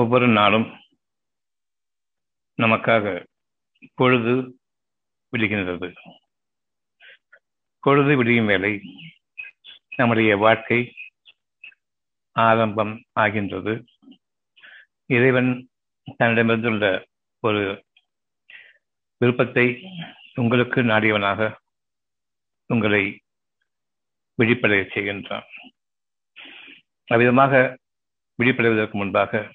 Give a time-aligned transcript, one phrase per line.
[0.00, 0.66] ஒவ்வொரு நாளும்
[2.62, 3.26] நமக்காக
[3.94, 4.34] பொழுது
[5.32, 5.88] விடுகின்றது.
[7.84, 8.72] பொழுது விடியும் வேலை
[9.96, 10.80] நம்முடைய வாழ்க்கை
[12.36, 13.74] ஆரம்பம் ஆகின்றது.
[15.06, 15.50] இறைவன்
[16.18, 17.04] தன்னிடமிருந்துள்ள
[17.40, 17.62] ஒரு
[19.16, 19.66] விருப்பத்தை
[20.34, 21.50] உங்களுக்கு நாடியவனாக
[22.66, 23.04] உங்களை
[24.38, 25.46] விழிப்படைய செய்கின்றான்.
[27.08, 27.52] அவ்விதமாக
[28.38, 29.50] விழிப்படைவதற்கு முன்பாக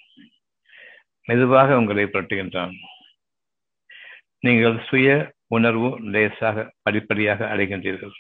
[1.30, 2.74] மெதுவாக உங்களை புரட்டுகின்றான்.
[4.40, 8.12] நீங்கள் சுய உணர்வு லேசாக படிப்படியாக அடைகின்றீர்கள்.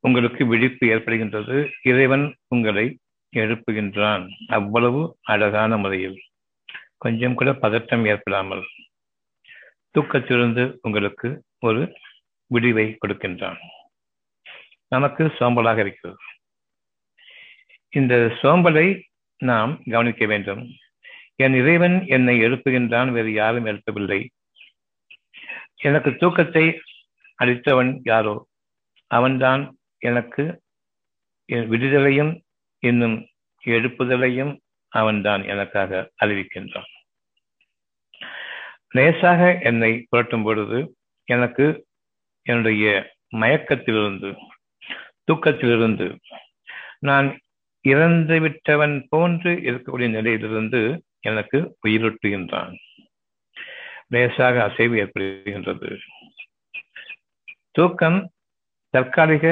[0.00, 1.70] உங்களுக்கு விழிப்பு ஏற்படுகின்றது.
[1.82, 2.98] இறைவன் உங்களை
[3.36, 4.24] எழுப்புகின்றான்.
[4.48, 6.16] அவ்வளவு அழகான முறையில்.
[6.98, 8.64] கொஞ்சம் கூட பதட்டம் ஏற்படாமல்.
[9.90, 11.98] தூக்கத்திலிருந்து உங்களுக்கு ஒரு
[12.46, 13.58] விடிவை கொடுக்கின்றான்.
[14.88, 16.18] நமக்கு சோம்பலாக இருக்கிறது.
[17.90, 18.88] இந்த சோம்பலை
[19.38, 20.64] நாம் கவனிக்க வேண்டும்.
[21.36, 24.28] என் இறைவன் என்னை எழுப்புகின்றான் வேறு யாரும் எழுப்பவில்லை.
[25.76, 26.80] எனக்கு தூக்கத்தை
[27.42, 28.46] அளித்தவன் யாரோ?
[29.06, 30.62] அவன்தான் எனக்கு
[31.48, 32.40] விடுதலையும்
[32.78, 33.26] இன்னும்
[33.64, 36.90] எழுப்புதலையும் அவன்தான் எனக்காக அறிவிக்கின்றான்.
[38.90, 41.86] லேசாக என்னை புரட்டும் பொழுது எனக்கு
[42.42, 44.36] என்னுடைய மயக்கத்திலிருந்து
[45.32, 46.18] தூக்கத்திலிருந்து
[46.98, 47.38] நான்
[47.80, 52.74] இறந்து விட்டவன் போன்று இருக்கக்கூடிய நிலையிலிருந்து எனக்கு உயிரூட்டுகின்றான்.
[54.08, 55.88] லேசாக அசைவு ஏற்படுகின்றது.
[57.70, 58.18] தூக்கம்
[58.94, 59.44] தற்காலிக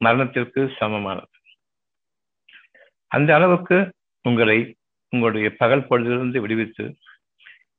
[0.00, 1.30] மரணத்திற்கு சமமானது.
[3.10, 3.78] அந்த அளவுக்கு
[4.28, 4.58] உங்களை
[5.12, 6.84] உங்களுடைய பகல் பொழுதிலிருந்து விடுவித்து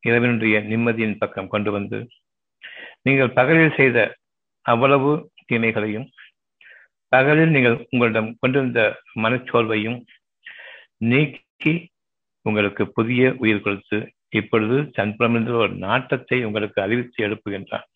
[0.07, 1.99] இரவினுடைய நிம்மதியின் பக்கம் கொண்டு வந்து
[3.01, 3.97] நீங்கள் பகலில் செய்த
[4.65, 5.11] அவ்வளவு
[5.51, 6.07] தீமைகளையும்
[7.13, 8.81] பகலில் நீங்கள் உங்களிடம் கொண்டிருந்த
[9.15, 9.97] மனச்சோர்வையும்
[11.09, 11.73] நீக்கி
[12.43, 13.97] உங்களுக்கு புதிய உயிர் கொடுத்து
[14.29, 17.87] இப்பொழுது தன்புறம் ஒரு நாட்டத்தை உங்களுக்கு அறிவித்து எழுப்புகின்றான்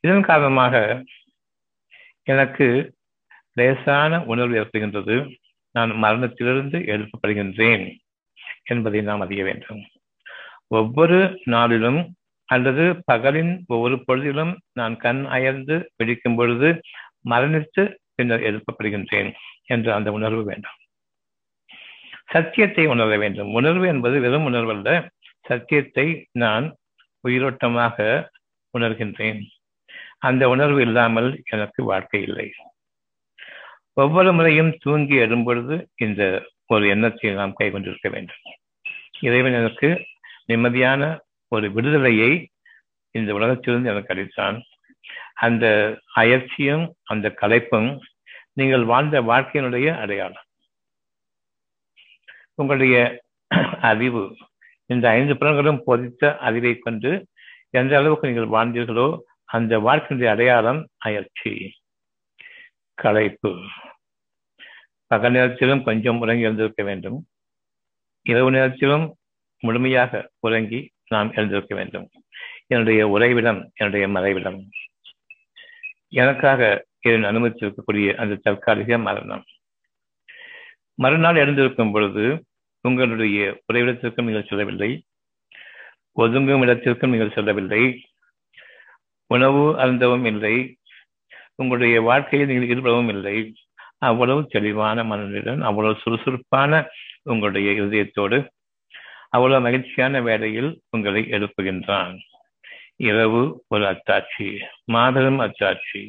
[0.00, 1.04] இதன் காரணமாக
[2.24, 2.66] எனக்கு
[3.52, 5.16] லேசான உணர்வு ஏற்படுகின்றது.
[5.74, 7.84] நான் மரணத்திலிருந்து எழுப்பப்படுகின்றேன்
[8.64, 9.82] என்பதை நாம் அறிய வேண்டும்.
[10.66, 12.00] ஒவ்வொரு நாளிலும்
[12.48, 16.68] அல்லது பகலின் ஒவ்வொரு பொழுதிலும் நான் கண் அயர்ந்து வெடிக்கும் பொழுது
[17.30, 17.82] மரணித்து
[18.14, 19.30] பின்னர் எழுப்பப்படுகின்றேன்
[19.64, 20.77] என்ற அந்த உணர்வு வேண்டும்.
[22.28, 23.52] சத்தியத்தை உணர வேண்டும்.
[23.52, 24.90] உணர்வு என்பது வெறும் உணர்வல்ல.
[25.40, 26.66] சத்தியத்தை நான்
[27.28, 27.96] உயிரோட்டமாக
[28.78, 29.40] உணர்கின்றேன்.
[30.18, 32.48] அந்த உணர்வு இல்லாமல் எனக்கு வாழ்க்கை இல்லை.
[33.92, 36.22] ஒவ்வொரு முறையும் தூங்கி எழும்பொழுது இந்த
[36.66, 38.42] ஒரு எண்ணத்தை நாம் கைகொண்டிருக்க வேண்டும்.
[39.20, 39.88] இறைவன் எனக்கு
[40.48, 41.02] நிம்மதியான
[41.52, 42.32] ஒரு விடுதலையை
[43.14, 44.58] இந்த உலகத்திலிருந்து எனக்கு அளித்தான்.
[45.34, 45.64] அந்த
[46.14, 47.90] அயற்சியும் அந்த கலைப்பும்
[48.52, 50.46] நீங்கள் வாழ்ந்த வாழ்க்கையினுடைய அடையாளம்.
[52.58, 53.22] உங்களுடைய
[53.80, 54.36] அறிவு.
[54.86, 57.26] இந்த ஐந்து புலன்களும் பொதித்த அறிவை கொண்டு
[57.70, 61.72] எந்த அளவுக்கு நீங்கள் வாழ்ந்தீர்களோ அந்த வாழ்க்கையினுடைய அடையாளம் அயற்சி.
[62.94, 63.56] களைப்பு.
[65.06, 67.26] பகல் நேரத்திலும் கொஞ்சம் உறங்கி எழுந்திருக்க வேண்டும்.
[68.22, 69.16] இரவு நேரத்திலும்
[69.60, 72.10] முழுமையாக உறங்கி நாம் எழுந்திருக்க வேண்டும்.
[72.66, 74.68] என்னுடைய உறைவிடம் என்னுடைய மறைவிடம்.
[76.08, 79.44] எனக்காக இதன் அனுமதித்திருக்கக்கூடிய அந்த தற்காலிக மரணம்.
[80.94, 82.44] மறுநாள் எழுந்திருக்கும் பொழுது
[82.80, 85.04] உங்களுடைய உறைவிடத்திற்கும் நீங்கள் செல்லவில்லை.
[86.16, 87.82] ஒதுங்கும் இடத்திற்கும் நீங்கள் செல்லவில்லை.
[89.26, 90.76] உணவு அருந்தவும் இல்லை.
[91.54, 93.54] உங்களுடைய வாழ்க்கையில் நீங்கள் ஈடுபடவும் இல்லை.
[93.98, 96.90] அவ்வளவு தெளிவான மனநிலையுடன் அவ்வளவு சுறுசுறுப்பான
[97.22, 98.48] உங்களுடைய இதயத்தோடு
[99.28, 102.18] அவ்வளவு மகிழ்ச்சியான வேலையில் உங்களை எழுப்புகின்றான்.
[102.96, 106.02] இரவு ஒரு அத்தாட்சி மாபெரும் அத்தாட்சி.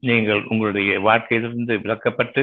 [0.00, 2.42] நீங்கள் உங்களுடைய வாழ்க்கையிலிருந்து விளக்கப்பட்டு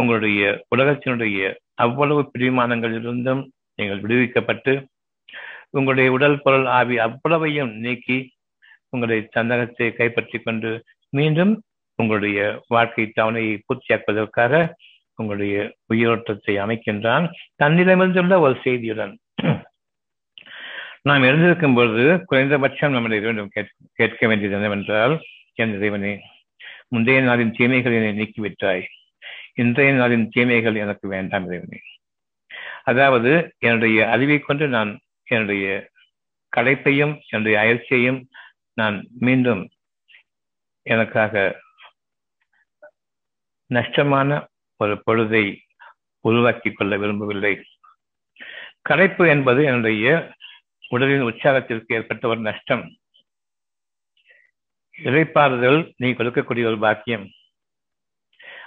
[0.00, 0.42] உங்களுடைய
[0.74, 1.40] உலகத்தினுடைய
[1.84, 3.42] அவ்வளவு பிரிமானங்களிலிருந்தும்
[3.78, 4.72] நீங்கள் விடுவிக்கப்பட்டு
[5.76, 8.18] உங்களுடைய உடல் பொருள் ஆவி அவ்வளவையும் நீக்கி
[8.92, 10.70] உங்களுடைய சந்தகத்தை கைப்பற்றி கொண்டு
[11.12, 11.52] மீண்டும்
[11.98, 12.38] உங்களுடைய
[12.74, 14.62] வாழ்க்கை தவணையை பூர்த்தியாக்குவதற்காக
[15.18, 15.56] உங்களுடைய
[15.92, 17.24] உயிரோட்டத்தை அமைக்கின்றான்.
[17.62, 19.12] தன்னிடமிருந்துள்ள ஒரு செய்தியுடன்
[21.08, 23.52] நாம் எழுந்திருக்கும் பொழுது குறைந்தபட்சம் நம்முடைய வேண்டும்
[23.98, 25.14] கேட்க வேண்டியது என்னவென்றால்
[25.62, 26.12] என் இறைவனே
[26.94, 28.82] முந்தைய நாளின் தீமைகள் என்னை நீக்கிவிட்டாய்.
[29.60, 31.80] இன்றைய நாளின் தீமைகள் எனக்கு வேண்டாம் இறைவனே
[32.82, 34.92] அதாவது என்னுடைய அறிவை கொண்டு நான்
[35.24, 35.90] என்னுடைய
[36.56, 38.20] களைப்பையும் என்னுடைய அயற்சியையும்
[38.74, 39.62] நான் மீண்டும்
[40.86, 41.34] எனக்காக
[43.70, 44.46] நஷ்டமான
[44.76, 45.44] ஒரு பொழுதை
[46.20, 47.52] உருவாக்கி கொள்ள விரும்பவில்லை.
[48.82, 50.36] களைப்பு என்பது என்னுடைய
[50.88, 52.84] உடலின் உற்சாகத்திற்கு ஏற்பட்ட ஒரு நஷ்டம்.
[54.98, 57.26] இழைப்பாறுதல் நீ கொடுக்கக்கூடிய ஒரு பாக்கியம்.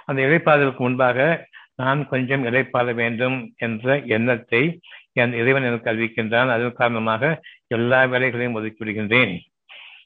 [0.04, 4.80] அந்த இழைப்பாதலுக்கு முன்பாக நான் கொஞ்சம் இழைப்பாத வேண்டும் என்ற எண்ணத்தை
[5.12, 6.50] என் இறைவன் எனக்கு அறிவிக்கின்றான்.
[6.50, 9.38] அதன் காரணமாக எல்லா வேலைகளையும் ஒதுக்கி விடுகின்றேன்.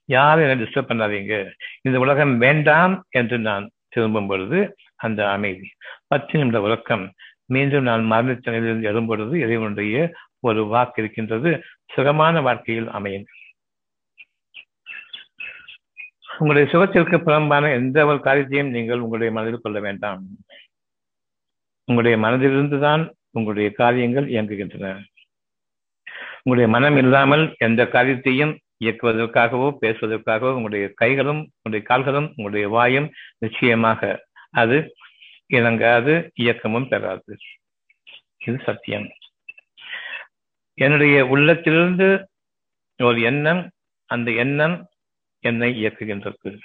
[0.05, 1.51] யாரும் என்னை டிஸ்டர்ப் பண்ணாதீங்க.
[1.83, 5.69] இந்த உலகம் வேண்டாம் என்று நான் திரும்பும் பொழுது அந்த அமைதி.
[6.07, 7.13] பத்து நிமிட உறக்கம்.
[7.45, 11.63] மீண்டும் நான் மரண எழும்பொழுது இறைவனுடைய ஒரு வாக்கு இருக்கின்றது.
[11.87, 13.38] சுகமான வாழ்க்கையில் அமையுங்கள்.
[16.39, 20.23] உங்களுடைய சுகத்திற்கு புலம்பான எந்த ஒரு காரியத்தையும் நீங்கள் உங்களுடைய மனதில் கொள்ள வேண்டாம்.
[21.85, 25.05] உங்களுடைய மனதிலிருந்துதான் உங்களுடைய காரியங்கள் இயங்குகின்றன.
[26.43, 33.09] உங்களுடைய மனம் இல்லாமல் எந்த காரியத்தையும் இயக்குவதற்காகவோ பேசுவதற்காகவோ உங்களுடைய கைகளும் உங்களுடைய கால்களும் உங்களுடைய வாயும்
[33.39, 34.95] நிச்சயமாக அது
[35.55, 37.37] இணங்காது இயக்கமும் பெறாது.
[38.47, 39.09] இது சத்தியம்.
[40.75, 42.29] என்னுடைய உள்ளத்திலிருந்து
[43.03, 43.71] ஒரு எண்ணம்
[44.11, 44.77] அந்த எண்ணம்
[45.41, 46.59] என்னை இயக்குகின்றது.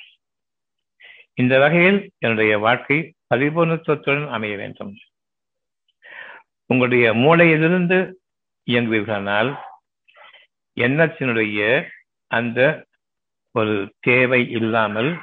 [1.34, 4.96] இந்த வகையில் என்னுடைய வாழ்க்கை பரிபூர்ணத்துவத்துடன் அமைய வேண்டும்.
[6.66, 8.14] உங்களுடைய மூளையிலிருந்து
[8.72, 9.58] இயங்குவீர்களானால்
[10.76, 11.90] எண்ணத்தினுடைய
[12.28, 12.86] அந்த
[13.52, 15.18] ஒரு தேவை இல்லாமல்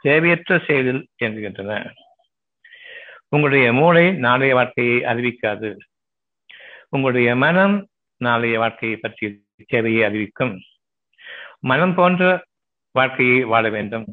[0.00, 1.92] தேவையற்ற செயலில் இயங்குகின்றன.
[3.28, 5.76] உங்களுடைய மூளை நாளைய வாழ்க்கையை அறிவிக்காது.
[6.88, 9.34] உங்களுடைய மனம் நாளைய வாழ்க்கையை பற்றிய
[9.66, 10.60] தேவையை அறிவிக்கும்.
[11.58, 12.48] மனம் போன்ற
[12.92, 14.06] வாழ்க்கையை வாழ வேண்டும்.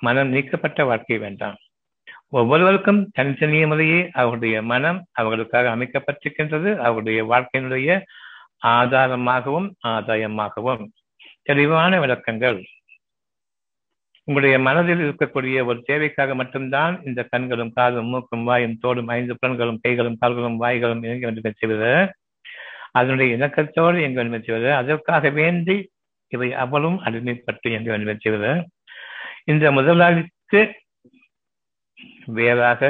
[0.00, 1.56] மனம் நீக்கப்பட்ட வாழ்க்கை வேண்டாம்.
[2.28, 6.76] ஒவ்வொருவருக்கும் தனித்தனிய முறையே அவருடைய மனம் அவர்களுக்காக அமைக்கப்பட்டிருக்கின்றது.
[6.76, 8.02] அவருடைய வாழ்க்கையினுடைய
[8.66, 10.86] ஆதாரமாகவும் ஆதாயமாகவும்.
[11.42, 12.64] தெளிவான விளக்கங்கள்.
[14.24, 20.16] உங்களுடைய மனதில் இருக்கக்கூடிய ஒரு தேவைக்காக மட்டும்தான் இந்த கண்களும் காதும் மூக்கும் வாயும் தோடும் ஐந்து புலன்களும் கைகளும்
[20.18, 22.14] கால்களும் வாய்களும் இயங்க வேண்டும் செய்வது
[22.90, 25.90] அதனுடைய இணக்கத்தோடு இயங்க வேண்டும் செய்வது அதற்காக வேண்டி
[26.28, 28.64] இவை அவளும் அடிமைப்பட்டு என்று வேண்டும்
[29.44, 30.60] இந்த முதலாளிக்கு
[32.38, 32.80] வேறாக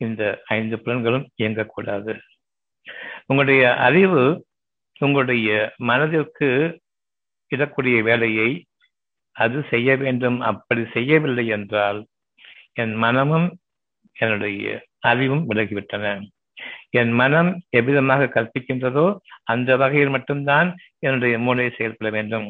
[0.00, 2.12] இந்த ஐந்து புலன்களும் இயங்கக்கூடாது.
[3.26, 4.22] உங்களுடைய அறிவு
[4.98, 6.48] உங்களுடைய மனதிற்கு
[7.50, 8.50] இடக்கூடிய வேலையை
[9.36, 10.38] அது செய்ய வேண்டும்.
[10.40, 12.00] அப்படி செய்யவில்லை என்றால்
[12.72, 13.48] என் மனமும்
[14.16, 16.04] என்னுடைய அறிவும் விலகிவிட்டன.
[16.90, 19.06] என் மனம் எவ்விதமாக கற்பிக்கின்றதோ
[19.44, 20.68] அந்த வகையில் மட்டும்தான்
[20.98, 22.46] என்னுடைய மூளை செயல்பட வேண்டும்.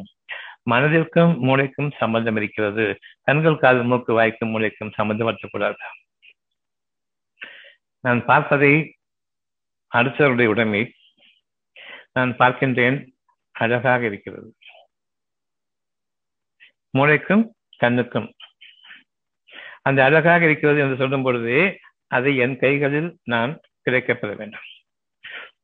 [0.70, 2.85] மனதிற்கும் மூளைக்கும் சம்பந்தம் இருக்கிறது.
[3.23, 5.85] கண்கள் காது மூக்கு வாய்க்கும் மூளைக்கும் சம்பந்தமற்றக்கூடாது
[8.05, 8.73] நான் பார்ப்பதை
[9.93, 10.82] அடுத்தவருடைய உடைமை.
[12.12, 12.99] நான் பார்க்கின்றேன்
[13.55, 14.49] அழகாக இருக்கிறது.
[16.99, 17.44] மூளைக்கும்
[17.76, 18.29] கண்ணுக்கும்.
[19.82, 21.56] அந்த அழகாக இருக்கிறது என்று சொல்லும் பொழுது
[22.11, 23.52] அதை என் கைகளில் நான்
[23.87, 24.67] கிடைக்கப்பெற வேண்டும்.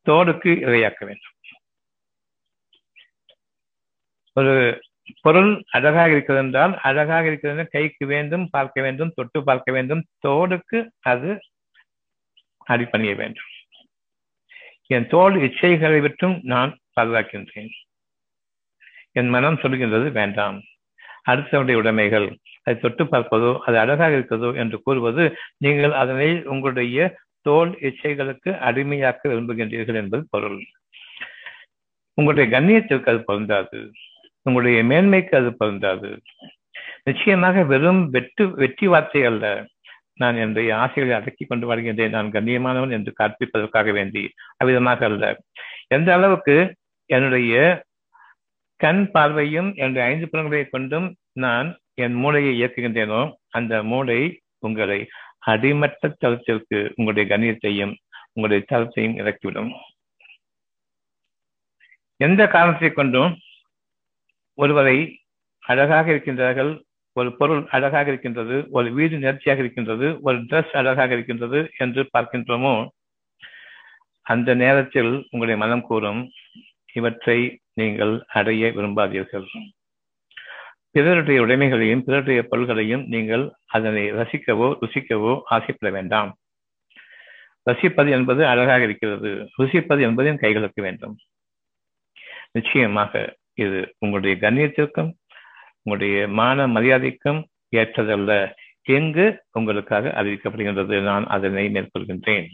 [0.08, 1.36] தோடுக்கு இரையாக்க வேண்டும்.
[4.36, 4.54] ஒரு
[5.24, 10.02] பொருள் அழகாக இருக்கிறது என்றால் அழகாக இருக்கிறது கைக்கு வேண்டும் பார்க்க வேண்டும் தொட்டு பார்க்க வேண்டும்.
[10.26, 10.78] தோடுக்கு
[11.12, 11.30] அது
[12.72, 13.48] அடிப்பணிய வேண்டும்.
[14.90, 17.72] என் தோல் இச்சைகளை விட்டும் நான் பாதுகாக்கின்றேன்.
[19.19, 20.58] என் மனம் சொல்கின்றது வேண்டாம்.
[21.30, 22.26] அடுத்தவருடைய உடைமைகள்
[22.64, 25.24] அதை தொட்டு பார்ப்பதோ அது அழகாக இருக்கிறதோ என்று கூறுவது
[25.64, 26.98] நீங்கள் அதனை உங்களுடைய
[27.46, 30.58] தோல் இச்சைகளுக்கு அடிமையாக்க விரும்புகின்றீர்கள் என்பது பொருள்.
[32.18, 33.78] உங்களுடைய கண்ணியத்திற்கு அது பொருந்தாது.
[34.42, 36.08] உங்களுடைய மேன்மைக்கு அது பொருந்தாது.
[37.04, 39.46] நிச்சயமாக வெறும் வெட்டு வெற்றி வார்த்தை அல்ல.
[40.14, 44.22] நான் என்னுடைய ஆசைகளை அடக்கி கொண்டு வருகின்றேன் நான் கண்ணியமானவன் என்று காண்பிப்பதற்காக வேண்டி
[44.56, 45.24] அவ்விதமாக அல்ல.
[45.88, 46.56] எந்த அளவுக்கு
[47.10, 47.55] என்னுடைய
[48.81, 51.08] கண் பார்வையும் என்னுடைய ஐந்து புலன்களை கொண்டும்
[51.44, 54.20] நான் என் மூளையை இயக்குகின்றேனோ அந்த மூளை
[54.58, 55.00] உங்களை
[55.43, 57.94] அடிமட்ட தளத்திற்கு உங்களுடைய கணியத்தையும்
[58.32, 59.70] உங்களுடைய தளத்தையும் இறக்கிவிடும்.
[62.20, 63.32] எந்த காரணத்தை கொண்டும்
[64.58, 64.96] ஒருவரை
[65.63, 66.72] அழகாக இருக்கின்றார்கள்
[67.17, 72.75] ஒரு பொருள் அழகாக இருக்கின்றது ஒரு வீடு நேர்த்தியாக இருக்கின்றது ஒரு ட்ரெஸ் அழகாக இருக்கின்றது என்று பார்க்கின்றோமோ
[74.27, 76.20] அந்த நேரத்தில் உங்களுடைய மனம் கூறும்
[76.93, 77.39] இவற்றை
[77.81, 79.46] நீங்கள் அடைய விரும்பாதீர்கள்.
[80.94, 86.31] பிறருடைய உடைமைகளையும் பிறருடைய பொருள்களையும் நீங்கள் அதனை ரசிக்கவோ ருசிக்கவோ ஆசைப்பட வேண்டாம்.
[87.70, 89.31] ரசிப்பது என்பது அழகாக இருக்கிறது.
[89.58, 91.15] ருசிப்பது என்பதையும் கைகளுக்கு வேண்டும்.
[92.53, 95.11] நிச்சயமாக இது உங்களுடைய கண்ணியத்திற்கும்
[95.82, 97.41] உங்களுடைய மான மரியாதைக்கும்
[97.77, 98.53] ஏற்றதல்ல.
[98.82, 102.46] எங்கு உங்களுக்காக அறிவிக்கப்படுகின்றது நான் அதனை மேற்கொள்கின்றேன்.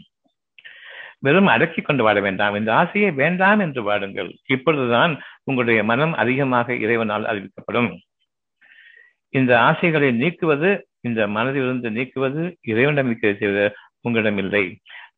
[1.19, 2.55] வெறும் அடக்கிக் கொண்டு வாழ வேண்டாம்.
[2.55, 4.29] இந்த ஆசையை வேண்டாம் என்று வாடுங்கள்.
[4.47, 7.89] இப்பொழுதுதான் உங்களுடைய மனம் அதிகமாக இறைவனால் அறிவிக்கப்படும்.
[9.29, 10.69] இந்த ஆசைகளை நீக்குவது
[11.01, 14.63] இந்த மனதிலிருந்து நீக்குவது இறைவனிடம் இருக்கிறது உங்களிடம் இல்லை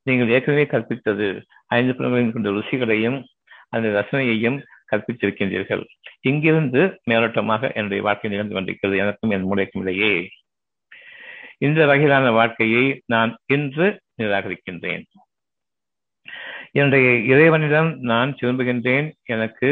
[0.04, 3.24] நீங்கள் ஏற்கனவே கற்பித்தது ஐந்து புலங்களின் கொண்ட ருசிகளையும்
[3.70, 4.58] அந்த ரசனையையும்
[4.92, 5.84] கற்பித்திருக்கின்றீர்கள்.
[6.22, 8.98] இங்கிருந்து மேலோட்டமாக என்னுடைய வாழ்க்கை நிகழ்ந்து கொண்டிருக்கிறது.
[8.98, 10.30] எனக்கும் என் மூளைக்கும் இடையே.
[11.58, 15.04] இந்த வகையிலான வாழ்க்கையை நான் இன்று நிராகரிக்கின்றேன்.
[16.72, 19.12] என்னுடைய இறைவனிடம் நான் திரும்புகின்றேன்.
[19.24, 19.70] எனக்கு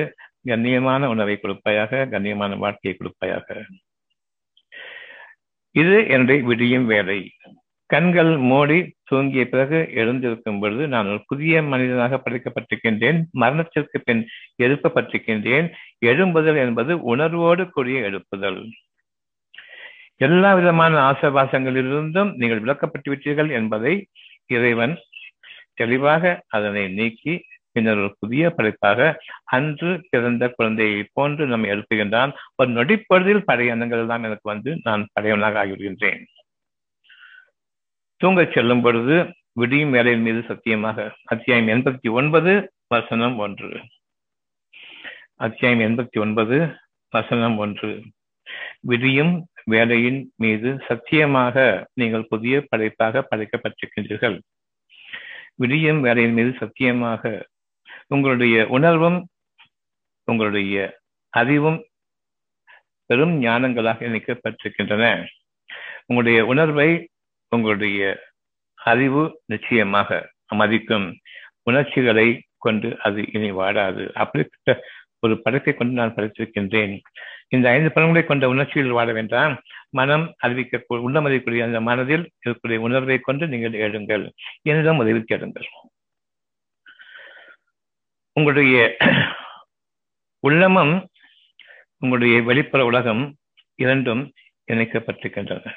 [0.48, 3.64] கண்ணியமான உணவை கொடுப்பாயாக கண்ணியமான வாழ்க்கையை கொடுப்பாயாக.
[5.72, 7.32] இது என்னுடைய விடியும் வேலை.
[7.86, 13.24] கண்கள் மூடி தூங்கிய பிறகு எழுந்திருக்கும் பொழுது நான் ஒரு புதிய மனிதனாக படைக்கப்பட்டிருக்கின்றேன்.
[13.32, 14.28] மரணத்திற்கு பின்
[14.64, 15.74] எழுப்பப்பட்டிருக்கின்றேன்.
[16.06, 18.70] எழும்புதல் என்பது உணர்வோடு கூடிய எழுப்புதல்.
[20.16, 24.08] எல்லா விதமான ஆசவாசங்களிலிருந்தும் நீங்கள் விளக்கப்பட்டு விட்டீர்கள் என்பதை
[24.46, 24.98] இறைவன்
[25.74, 29.00] தெளிவாக அதனை நீக்கி பின்னர் ஒரு புதிய படைப்பாக
[29.44, 35.60] அன்று பிறந்த குழந்தையை போன்று நம்மை எழுப்புகின்றான் ஒரு நொடிப்பொழுதில் பழைய எண்ணங்கள் எல்லாம் எனக்கு வந்து நான் பழையவனாக
[35.64, 36.22] ஆகிவிடுகின்றேன்.
[38.24, 39.18] தூங்கச் செல்லும் பொழுது
[39.54, 42.52] விடியும் வேலையின் மீது சத்தியமாக அத்தியாயம் எண்பத்தி ஒன்பது
[42.88, 43.70] வசனம் ஒன்று.
[45.36, 46.58] அத்தியாயம் எண்பத்தி ஒன்பது
[47.14, 48.02] வசனம் ஒன்று.
[48.82, 49.34] விடியும்
[49.66, 54.38] வேலையின் மீது சத்தியமாக நீங்கள் புதிய படைப்பாக படைக்கப்பட்டிருக்கின்றீர்கள்.
[55.56, 57.32] விடியும் வேலையின் மீது சத்தியமாக
[58.14, 59.28] உங்களுடைய உணர்வும்
[60.24, 61.00] உங்களுடைய
[61.30, 61.80] அறிவும்
[63.06, 65.26] பெரும் ஞானங்களாக இணைக்கப்பட்டிருக்கின்றன.
[66.06, 67.10] உங்களுடைய உணர்வை
[67.56, 68.00] உங்களுடைய
[68.76, 71.08] அறிவு நிச்சயமாக மதிக்கும்
[71.64, 74.04] உணர்ச்சிகளை கொண்டு அது இனி வாடாது.
[74.14, 74.84] அப்படிப்பட்ட
[75.20, 77.00] ஒரு படத்தை கொண்டு நான் படைத்திருக்கின்றேன்.
[77.48, 79.62] இந்த ஐந்து படங்களை கொண்ட உணர்ச்சிகள் வாட வேண்டாம்.
[79.90, 84.30] மனம் அறிவிக்க உள்ளமதிக்கூடிய அந்த மனதில் இருக்கக்கூடிய உணர்வை கொண்டு நீங்கள் எழுங்கள்.
[84.62, 85.70] என்னிடம் உதவி கேளுங்கள்.
[88.40, 88.76] உங்களுடைய
[90.40, 90.94] உள்ளமும்
[91.98, 93.24] உங்களுடைய வெளிப்புற உலகம்
[93.76, 94.22] இரண்டும்
[94.72, 95.74] இணைக்கப்பட்டிருக்கின்றன.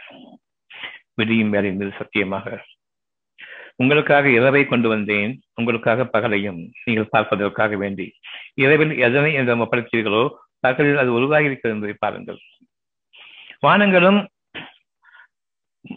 [1.14, 2.46] விடியும் வேலை என்பது சத்தியமாக.
[3.76, 8.06] உங்களுக்காக இரவை கொண்டு வந்தேன் உங்களுக்காக பகலையும் நீங்கள் பார்ப்பதற்காக வேண்டி.
[8.54, 10.24] இரவில் எதனை என்று ஒப்படைத்தீர்களோ
[10.60, 12.40] பகலில் அது உருவாகி இருக்கிறது என்பதை பாருங்கள்.
[13.66, 14.20] வானங்களும்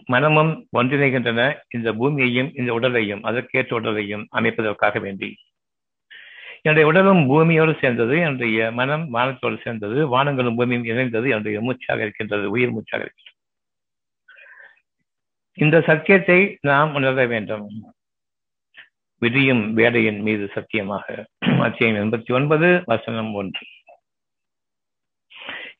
[0.04, 1.42] மனமும் ஒன்றிணைகின்றன.
[1.68, 5.30] இந்த பூமியையும் இந்த உடலையும் அதற்கேற்ற உடலையும் அமைப்பதற்காக வேண்டி.
[6.66, 12.70] என்னுடைய உடலும் பூமியோடு சேர்ந்தது என்னுடைய மனம் வானத்தோடு சேர்ந்தது வானங்களும் பூமியும் இணைந்தது என்னுடைய மூச்சாக இருக்கின்றது உயிர்
[12.70, 13.36] மூச்சாக இருக்கின்றது.
[15.54, 17.68] இந்த சத்தியத்தை நாம் உணர வேண்டும்.
[19.18, 21.26] விடியும் வேலையின் மீது சத்தியமாக.
[21.38, 23.66] அத்தியம் எண்பத்தி ஒன்பது வசனம் ஒன்று.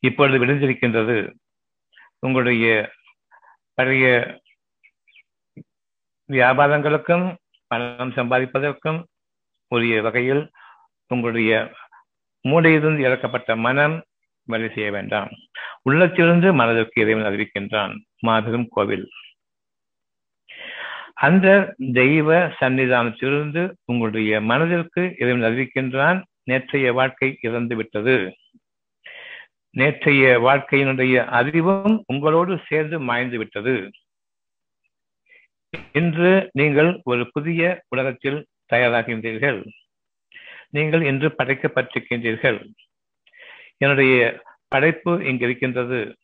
[0.00, 1.16] இப்பொழுது விடுந்திருக்கின்றது
[2.18, 2.92] உங்களுடைய
[3.74, 4.06] பழைய
[6.28, 7.26] வியாபாரங்களுக்கும்
[7.66, 9.02] பணம் சம்பாதிப்பதற்கும்
[9.68, 10.44] உரிய வகையில்
[11.08, 11.52] உங்களுடைய
[12.48, 14.04] மூளையிலிருந்து இறக்கப்பட்ட மனம்
[14.44, 15.30] வேலை செய்ய வேண்டாம்.
[15.82, 19.06] உள்ளத்திலிருந்து மனதிற்கு இறைவன் அறிவிக்கின்றான் மாபெரும் கோவில்.
[21.14, 28.16] அந்த தெய்வ சன்னிதானத்திலிருந்து உங்களுடைய மனதிற்கு இறைவன் அறிவிக்கின்றான் நேற்றைய வாழ்க்கை இறந்து விட்டது
[29.70, 33.90] நேற்றைய வாழ்க்கையினுடைய அறிவும் உங்களோடு சேர்ந்து மாய்ந்து விட்டது
[35.92, 39.58] இன்று நீங்கள் ஒரு புதிய உலகத்தில் தயாராகின்றீர்கள்.
[40.70, 42.72] நீங்கள் இன்று படைக்கப்பட்டிருக்கின்றீர்கள்.
[43.76, 46.16] என்னுடைய படைப்பு இங்கு இருக்கின்றது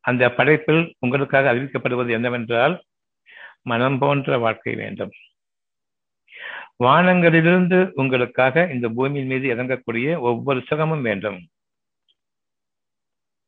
[0.00, 2.82] அந்த படைப்பில் உங்களுக்காக அறிவிக்கப்படுவது என்னவென்றால்
[3.62, 5.10] மனம் போன்ற வாழ்க்கை வேண்டும்.
[6.84, 11.48] வானங்களிலிருந்து உங்களுக்காக இந்த பூமியின் மீது இறங்கக்கூடிய ஒவ்வொரு சுகமும் வேண்டும்.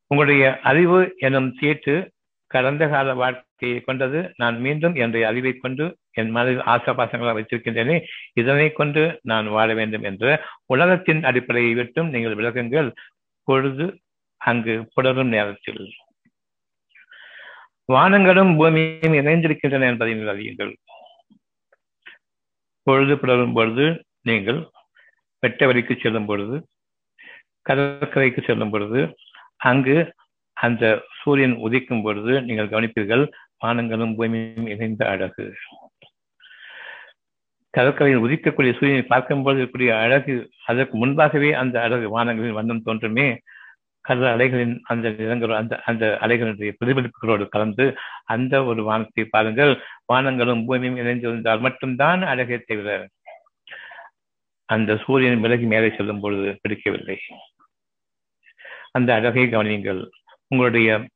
[0.06, 2.12] உங்களுடைய அறிவு எனும் தீட்டு
[2.46, 7.96] கடந்த கால வாழ்க்கையை கொண்டது நான் மீண்டும் என்னுடைய அறிவை கொண்டு என் மனதில் ஆசாபாசங்களாக வைத்திருக்கின்றேனே
[8.32, 12.90] இதனை கொண்டு நான் வாழ வேண்டும் என்ற உலகத்தின் அடிப்படையை விட்டும் நீங்கள் விளக்குங்கள்.
[13.48, 13.86] பொழுது
[14.40, 15.82] அங்கு புடரும் நேரத்தில்.
[17.92, 20.72] வானங்களும் பூமியும் இணைந்திருக்கின்றன என்பதை நீங்கள் அறியுங்கள்.
[22.86, 23.86] பொழுது புடரும் பொழுது
[24.22, 24.60] நீங்கள்
[25.42, 26.56] வெட்ட வரிக்கு செல்லும் பொழுது
[27.62, 29.00] கடற்கரைக்கு செல்லும் பொழுது
[29.56, 29.96] அங்கு
[30.64, 30.84] அந்த
[31.20, 33.24] சூரியன் உதிக்கும் பொழுது நீங்கள் கவனிப்பீர்கள்
[33.64, 35.44] வானங்களும் பூமியும் இணைந்த அழகு.
[37.74, 40.34] கடற்கரையில் உதிக்கக்கூடிய சூரியனை பார்க்கும்போது இருக்கக்கூடிய அழகு
[40.66, 43.26] அதற்கு முன்பாகவே அந்த அழகு வானங்களின் வண்ணம் தோன்றுமே
[44.08, 47.86] கடல் அலைகளின் அந்த நிறங்களோடு அந்த அந்த அலைகளுடைய பிரதிபலிப்புகளோடு கலந்து
[48.24, 49.72] அந்த ஒரு வானத்தை பாருங்கள்.
[50.12, 52.98] வானங்களும் பூமியும் இணைந்திருந்தால் மட்டும்தான் அழகை தவிர
[54.68, 57.18] அந்த சூரியன் விலகி மேலே செல்லும் பொழுது பிடிக்கவில்லை.
[58.92, 60.02] அந்த அழகை கவனியுங்கள்.
[60.48, 61.08] உங்களுடைய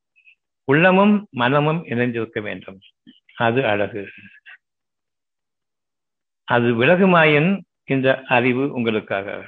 [0.65, 2.81] உள்ளமும் மனமும் இணைந்திருக்க வேண்டும்.
[3.35, 4.09] அது அழகு.
[6.45, 9.45] அது விலகுமாயின் இந்த அறிவு உங்களுக்காக.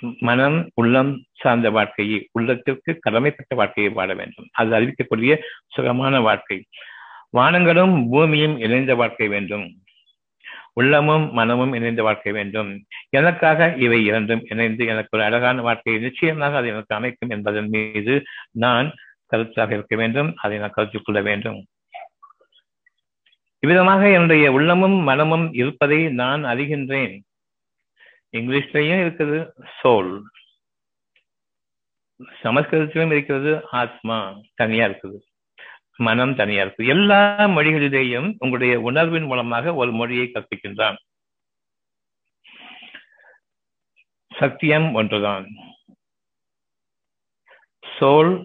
[0.00, 4.48] மனம் உள்ளம் சார்ந்த வாழ்க்கையை உள்ளத்திற்கு கடமைப்பட்ட வாழ்க்கையை வாழ வேண்டும்.
[4.52, 6.64] அது அறிவிக்கக்கூடிய சுகமான வாழ்க்கை.
[7.36, 9.82] வானங்களும் பூமியும் இணைந்த வாழ்க்கை வேண்டும்.
[10.72, 12.84] உள்ளமும் மனமும் இணைந்து வாழ்க்கை வேண்டும்.
[13.08, 18.94] எனக்காக இவை இரண்டும் இணைந்து எனக்கு ஒரு அழகான வாழ்க்கையை நிச்சயமாக அது எனக்கு அமைக்கும் என்பதன் மீது நான்
[19.32, 20.36] கருத்தாக இருக்க வேண்டும்.
[20.36, 21.66] அதை நான் கருத்தில் கொள்ள வேண்டும்.
[23.58, 27.20] இவ்விதமாக என்னுடைய உள்ளமும் மனமும் இருப்பதை நான் அறிகின்றேன்.
[28.32, 29.50] இங்கிலீஷ்லயும் இருக்குது
[29.82, 30.22] சோல்.
[32.42, 34.40] சமஸ்கிருதத்திலும் இருக்கிறது ஆத்மா.
[34.54, 35.22] தனியா இருக்குது.
[36.00, 40.96] மனம் தனியா எல்லா மொழிகளிலேயும் உங்களுடைய உணர்வின் மூலமாக ஒரு மொழியை கற்பிக்கின்றான்.
[44.38, 45.46] சத்தியம் ஒன்றுதான்.
[47.98, 48.44] சோல்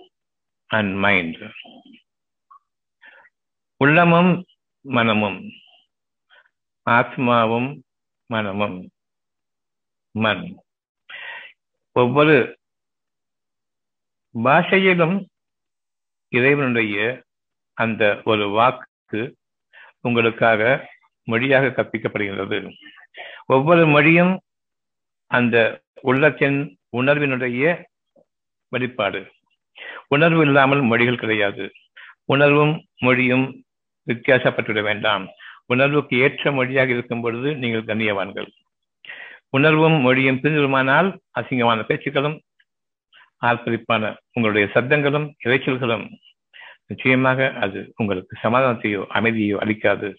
[0.68, 1.38] அண்ட் மைண்ட்
[3.78, 4.46] உள்ளமும்
[4.82, 5.52] மனமும்.
[6.90, 7.80] ஆத்மாவும்
[8.26, 8.90] மனமும்.
[10.12, 10.56] மண்
[11.92, 12.60] ஒவ்வொரு
[14.44, 15.26] பாஷையிலும்
[16.28, 17.24] இறைவனுடைய
[17.76, 19.22] அந்த ஒரு வாக்கு
[20.02, 20.62] உங்களுக்காக
[21.28, 22.58] மொழியாக கற்பிக்கப்படுகின்றது.
[23.46, 24.34] ஒவ்வொரு மொழியும்
[25.32, 25.56] அந்த
[26.02, 26.58] உள்ளத்தின்
[26.98, 27.84] உணர்வினுடைய
[28.72, 29.22] வெளிப்பாடு.
[30.08, 31.66] உணர்வு இல்லாமல் மொழிகள் கிடையாது.
[32.26, 33.46] உணர்வும் மொழியும்
[34.08, 35.26] வித்தியாசப்பட்டுவிட வேண்டாம்.
[35.66, 38.50] உணர்வுக்கு ஏற்ற மொழியாக இருக்கும் பொழுது நீங்கள் கண்ணியவான்கள்.
[39.50, 42.38] உணர்வும் மொழியும் பிரிந்துமானால் அசிங்கமான பேச்சுக்களும்
[43.42, 44.04] ஆர்ப்பரிப்பான
[44.34, 46.06] உங்களுடைய சப்தங்களும் இறைச்சல்களும்
[46.88, 50.10] நிச்சயமாக அது உங்களுக்கு சமாதானத்தையோ அமைதியோ அளிக்காது.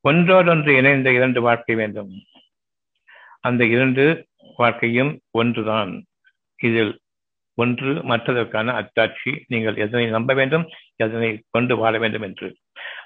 [0.00, 2.10] ஒன்றோடொன்று இணைந்த இரண்டு வாழ்க்கை வேண்டும்.
[3.40, 4.04] அந்த இரண்டு
[4.56, 5.92] வாழ்க்கையும் ஒன்றுதான்.
[6.56, 6.92] இதில்
[7.54, 9.32] ஒன்று மற்றதற்கான அத்தாட்சி.
[9.46, 10.64] நீங்கள் எதனை நம்ப வேண்டும்
[10.96, 12.48] எதனை கொண்டு வாழ வேண்டும் என்று.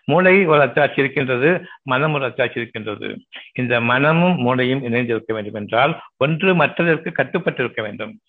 [0.05, 1.51] மூளை ஒரு அத்தாட்சி இருக்கின்றது
[1.83, 3.09] மனம் ஒரு அத்தாட்சி இருக்கின்றது.
[3.53, 8.21] இந்த மனமும் மூளையும் இணைந்திருக்க வேண்டும் என்றால் ஒன்று மற்றதற்கு கட்டுப்பட்டிருக்க வேண்டும்.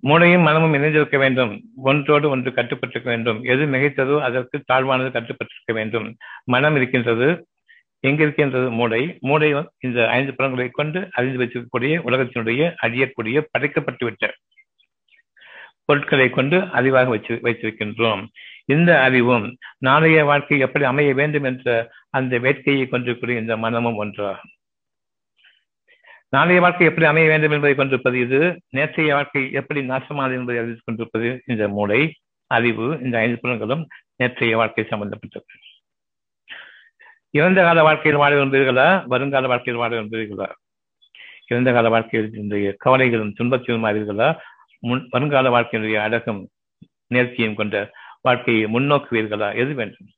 [0.00, 1.62] மூளையும் மனமும் இணைந்திருக்க வேண்டும்.
[1.76, 3.42] ஒன்றோடு ஒன்று கட்டுப்பட்டிருக்க வேண்டும்.
[3.42, 6.16] எது மிகைத்ததோ அதற்கு தாழ்வானது கட்டுப்பட்டிருக்க வேண்டும்.
[6.44, 7.46] மனம் இருக்கின்றது
[8.00, 9.16] எங்க இருக்கின்றது மூளை.
[9.20, 14.30] மூளை இந்த ஐந்து புலங்களை கொண்டு அறிந்து வைத்திருக்கக்கூடிய உலகத்தினுடைய அழியக்கூடிய படைக்கப்பட்டுவிட்ட
[15.84, 18.26] பொருட்களை கொண்டு அறிவாக வச்சு வைத்திருக்கின்றோம்.
[18.64, 24.54] இந்த அறிவும் நாளைய வாழ்க்கை எப்படி அமைய வேண்டும் என்ற அந்த வேட்கையை கொண்டிருக்கூடிய இந்த மனமும் ஒன்றாகும்.
[26.28, 28.60] நாளைய வாழ்க்கை எப்படி அமைய வேண்டும் என்பதை கொண்டிருப்பது இது.
[28.70, 32.14] நேற்றைய வாழ்க்கை எப்படி நாசமானது என்பதை அறிந்து கொண்டிருப்பது இந்த மூளை
[32.46, 33.84] அறிவு இந்த ஐந்து புலன்களும்
[34.16, 35.44] நேற்றைய வாழ்க்கை சம்பந்தப்பட்டது.
[37.30, 39.06] இறந்த கால வாழ்க்கையில் வாழ விரும்புகிறீர்களா?
[39.06, 40.52] வருங்கால வாழ்க்கையில் வாழ விரும்புகிறீர்களா?
[41.46, 44.36] இறந்த கால வாழ்க்கையில் இன்றைய கவலைகளும் துன்பத்திலும் அறிவீர்களா
[44.78, 46.48] முன் வருங்கால வாழ்க்கையினுடைய அழகும்
[47.14, 47.90] நேர்த்தியும் கொண்ட
[48.22, 49.54] வாழ்க்கையை முன்னோக்குவீர்களா?
[49.54, 50.08] எது வேண்டும்?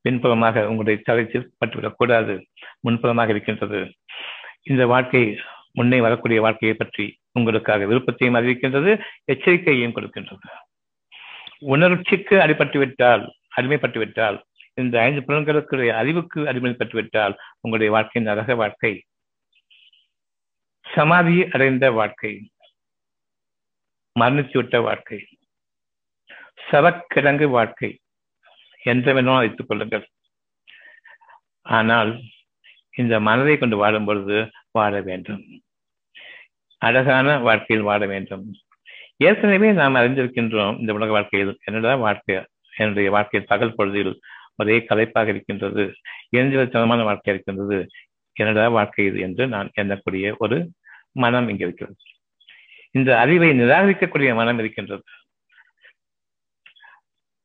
[0.00, 2.46] பின்புறமாக உங்களுடைய தலை பட்டுவிடக்கூடாது கூடாது
[2.88, 3.92] முன்புறமாக இருக்கின்றது.
[4.66, 5.22] இந்த வாழ்க்கை
[5.78, 7.04] முன்னே வரக்கூடிய வாழ்க்கையை பற்றி
[7.38, 8.92] உங்களுக்காக விருப்பத்தையும் அறிவிக்கின்றது
[9.32, 10.46] எச்சரிக்கையையும் கொடுக்கின்றது.
[11.72, 13.24] உணர்ச்சிக்கு அடிபட்டுவிட்டால்
[13.56, 14.38] அடிமைப்பட்டுவிட்டால்
[14.74, 18.92] இந்த ஐந்து புலன்களுக்கு அறிவுக்கு அடிமைப்பட்டுவிட்டால் உங்களுடைய வாழ்க்கையின் அழக வாழ்க்கை
[20.86, 22.32] சமாதி அடைந்த வாழ்க்கை
[24.16, 25.18] மரணித்து விட்ட வாழ்க்கை
[26.70, 27.90] சவக்கிழங்கு வாழ்க்கை
[28.82, 30.06] என்ற வேணும் வைத்துக் கொள்ளுங்கள்.
[31.78, 32.12] ஆனால்
[32.96, 35.44] இந்த மனதை கொண்டு வாழும் பொழுது வாழ வேண்டும்.
[36.78, 38.54] அழகான வாழ்க்கையில் வாழ வேண்டும்.
[39.16, 42.46] ஏற்கனவே நாம் அறிந்திருக்கின்றோம் இந்த உலக வாழ்க்கையில் என்னடா வாழ்க்கை?
[42.76, 44.20] என்னுடைய வாழ்க்கையில் பகல் பொழுதில்
[44.56, 45.94] ஒரே கலைப்பாக இருக்கின்றது
[46.36, 47.88] எந்திரத்தனமான வாழ்க்கை இருக்கின்றது.
[48.32, 50.70] என்னடா வாழ்க்கை இது என்று நான் எண்ணக்கூடிய ஒரு
[51.12, 51.96] மனம் இங்கே இருக்கிறது.
[52.90, 55.02] இந்த அறிவை நிராகரிக்கக்கூடிய மனம் இருக்கின்றது.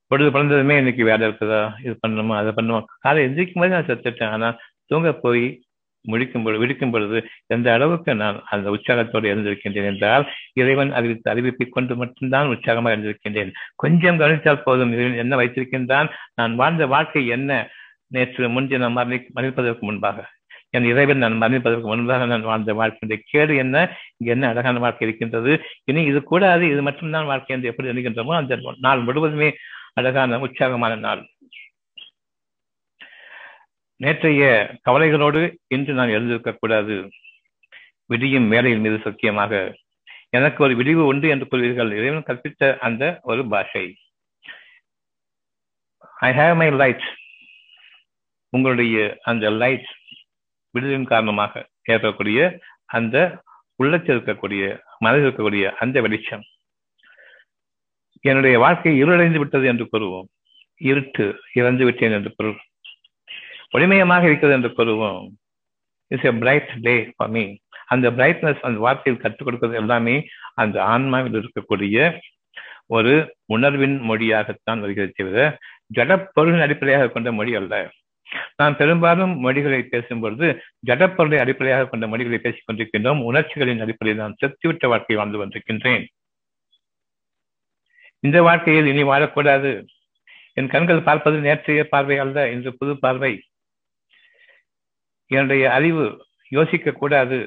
[0.07, 1.73] பொழுது பிறந்ததுமே இன்னைக்கு வேலை இருக்குதா?
[1.83, 2.35] இது பண்ணணுமா?
[2.37, 4.29] அதை பண்ணுமா காலை எந்திரிக்கும் போது நான் செத்துட்டேன்.
[4.29, 5.45] ஆனா தூங்க போய்
[6.05, 11.95] முடிக்கும் பொழுது விடுக்கும் பொழுது எந்த அளவுக்கு நான் அந்த உற்சாகத்தோடு இருந்திருக்கின்றேன் என்றால் இறைவன் அறிவித்து அறிவிப்பை கொண்டு
[11.95, 14.93] மட்டும்தான் உற்சாகமாக இருந்திருக்கின்றேன் கொஞ்சம் கவனித்தால் போதும்.
[14.93, 16.09] இறைவன் என்ன வைத்திருக்கின்றான்?
[16.35, 17.69] நான் வாழ்ந்த வாழ்க்கை என்ன?
[18.07, 20.17] நேற்று முன்தினம் மரணி மரணிப்பதற்கு முன்பாக.
[20.69, 23.75] என் இறைவன் நான் மரணிப்பதற்கு முன்பாக நான் வாழ்ந்த வாழ்க்கையுடைய கேடு என்ன?
[24.17, 25.53] இங்கே என்ன அழகான வாழ்க்கை இருக்கின்றது?
[25.83, 26.69] இனி இது கூடாது.
[26.69, 29.49] இது மட்டும்தான் வாழ்க்கை என்று எப்படி நினைக்கின்றோமோ அந்த நாள் முழுவதுமே
[29.93, 31.21] அழகான உற்சாகமான நாள்.
[34.03, 34.43] நேற்றைய
[34.85, 36.95] கவலைகளோடு இன்று நான் எழுந்திருக்க கூடாது
[38.05, 39.75] விடியும் வேலையின் மீது சத்தியமாக
[40.29, 41.91] எனக்கு ஒரு விடிவு உண்டு என்று கூறுவீர்கள்.
[41.97, 43.85] இறைவன் கற்பித்த அந்த ஒரு பாஷை.
[46.27, 47.05] ஐ ஹாவ் மை லைட்
[48.49, 49.87] உங்களுடைய அந்த லைட்
[50.71, 51.53] விடுதலின் காரணமாக
[51.83, 52.59] ஏற்படக்கூடிய
[52.97, 53.43] அந்த
[53.75, 54.63] உள்ளத்தில் இருக்கக்கூடிய
[54.99, 56.43] மனதில் இருக்கக்கூடிய அந்த வெளிச்சம்.
[58.21, 60.29] என்னுடைய வாழ்க்கை இருளடைந்து விட்டது என்று கூறுவோம்.
[60.91, 62.57] இருட்டு இறந்து விட்டேன் என்று பொருள்
[63.75, 65.25] ஒளிமயமாக இருக்கிறது என்று கூறுவோம்
[66.11, 67.43] it's a bright day for me
[67.85, 70.15] அந்த பிரைட்னஸ் அந்த வார்த்தையில் கற்றுக் கொடுக்கிறது எல்லாமே
[70.53, 71.97] அந்த ஆன்மாவில் இருக்கக்கூடிய
[72.87, 73.13] ஒரு
[73.45, 75.57] உணர்வின் மொழியாகத்தான் வருகிறது தவிர
[75.95, 77.73] ஜடப்பொருளின் அடிப்படையாக கொண்ட மொழி அல்ல.
[78.55, 80.47] நாம் பெரும்பாலும் மொழிகளை பேசும்பொழுது
[80.87, 83.21] ஜடப்பொருளை அடிப்படையாக கொண்ட மொழிகளை பேசிக் கொண்டிருக்கின்றோம்.
[83.23, 86.05] உணர்ச்சிகளின் அடிப்படையில் நான் செத்துவிட்ட வாழ்க்கை வாழ்ந்து வந்திருக்கின்றேன்.
[88.19, 89.71] இந்த வாழ்க்கையில் இனி வாழக்கூடாது.
[90.53, 93.33] என் கண்கள் பார்ப்பது நேற்றைய பார்வை அல்ல இன்று புது பார்வை.
[95.31, 96.05] என்னுடைய அறிவு
[96.51, 97.37] யோசிக்க கூடாது.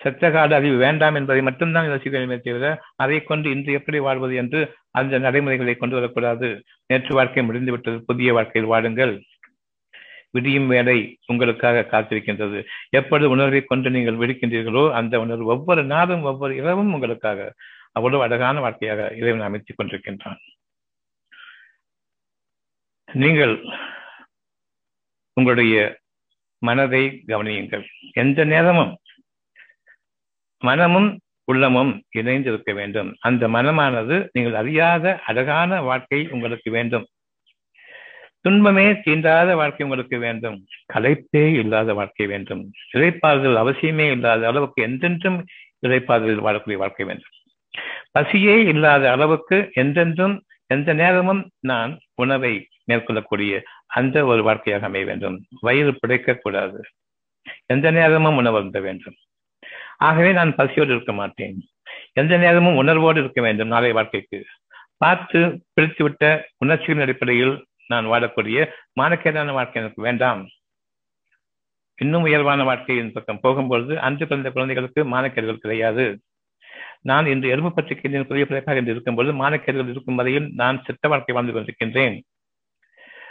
[0.00, 5.18] சத்தகால அறிவு வேண்டாம் என்பதை மட்டும்தான் யோசிக்க வேண்டுமே தவிர அதை கொண்டு இன்று எப்படி வாழ்வது என்று அந்த
[5.18, 6.48] நடைமுறைகளை கொண்டு வரக்கூடாது.
[6.86, 9.14] நேற்று வாழ்க்கை முடிந்துவிட்டது புதிய வாழ்க்கையில் வாடுங்கள்
[10.30, 10.96] விடியும் வேலை
[11.26, 12.58] உங்களுக்காக காத்திருக்கின்றது.
[12.90, 17.52] எப்பொழுது உணர்வை கொண்டு நீங்கள் விடுக்கின்றீர்களோ அந்த உணர்வு ஒவ்வொரு நாளும் ஒவ்வொரு இரவும் உங்களுக்காக
[17.92, 20.40] அவ்வளவு அழகான வாழ்க்கையாக இறைவன் அமைத்துக் கொண்டிருக்கின்றான்.
[23.08, 23.54] நீங்கள்
[25.36, 25.76] உங்களுடைய
[26.58, 27.84] மனதை கவனியுங்கள்.
[28.12, 28.96] எந்த நேரமும்
[30.62, 33.16] மனமும் உள்ளமும் இணைந்து இருக்க வேண்டும்.
[33.20, 37.06] அந்த மனமானது நீங்கள் அறியாத அழகான வாழ்க்கை உங்களுக்கு வேண்டும்.
[38.40, 40.64] துன்பமே தீண்டாத வாழ்க்கை உங்களுக்கு வேண்டும்.
[40.94, 42.70] கலைப்பே இல்லாத வாழ்க்கை வேண்டும்.
[42.94, 45.44] இழைப்பாறுதல் அவசியமே இல்லாத அளவுக்கு எந்தென்றும்
[45.86, 47.34] இழைப்பாறுதல் வாழக்கூடிய வாழ்க்கை வேண்டும்.
[48.12, 55.36] பசியே இல்லாத அளவுக்கு எந்தென்றும் எந்த நேரமும் நான் உணவை மேற்கொள்ளக்கூடிய அந்த ஒரு வாழ்க்கையாக அமைய வேண்டும்.
[55.60, 56.80] வயிறு பிழைக்க கூடாது
[57.66, 59.16] எந்த நேரமும் உணவருந்த வேண்டும்.
[59.98, 61.56] ஆகவே நான் பசியோடு இருக்க மாட்டேன்.
[62.12, 64.44] எந்த நேரமும் உணர்வோடு இருக்க வேண்டும் நாளை வாழ்க்கைக்கு.
[64.96, 65.38] பார்த்து
[65.74, 67.54] பிடித்துவிட்ட உணர்ச்சிகளின் அடிப்படையில்
[67.86, 68.58] நான் வாழக்கூடிய
[69.00, 70.48] மானக்கேடான வாழ்க்கை எனக்கு வேண்டாம்.
[71.98, 76.04] இன்னும் உயர்வான வாழ்க்கையின் பக்கம் போகும்பொழுது அன்று பிறந்த குழந்தைகளுக்கு மானக்கேடுகள் கிடையாது.
[77.00, 81.52] நான் இன்று எறும்பு பற்றிக்கின்றேன் புதிய பிள்ளைக்காக என்று இருக்கும்போது மானக்கேடுகள் இருக்கும் வரையில் நான் சித்த வாழ்க்கை வாழ்ந்து
[81.52, 82.16] கொண்டிருக்கின்றேன்.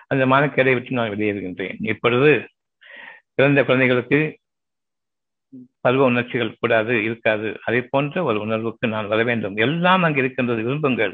[0.08, 1.76] அந்த மானக்கேடை விட்டு நான் வெளியேறுகின்றேன்.
[1.80, 2.48] இப்பொழுது
[3.36, 4.20] பிறந்த குழந்தைகளுக்கு
[5.82, 7.58] பருவ உணர்ச்சிகள் கூடாது இருக்காது.
[7.66, 9.56] அதை போன்ற ஒரு உணர்வுக்கு நான் வர வேண்டும்.
[9.56, 10.62] எல்லாம் அங்கு இருக்கின்றது.
[10.70, 11.14] விரும்புங்கள்.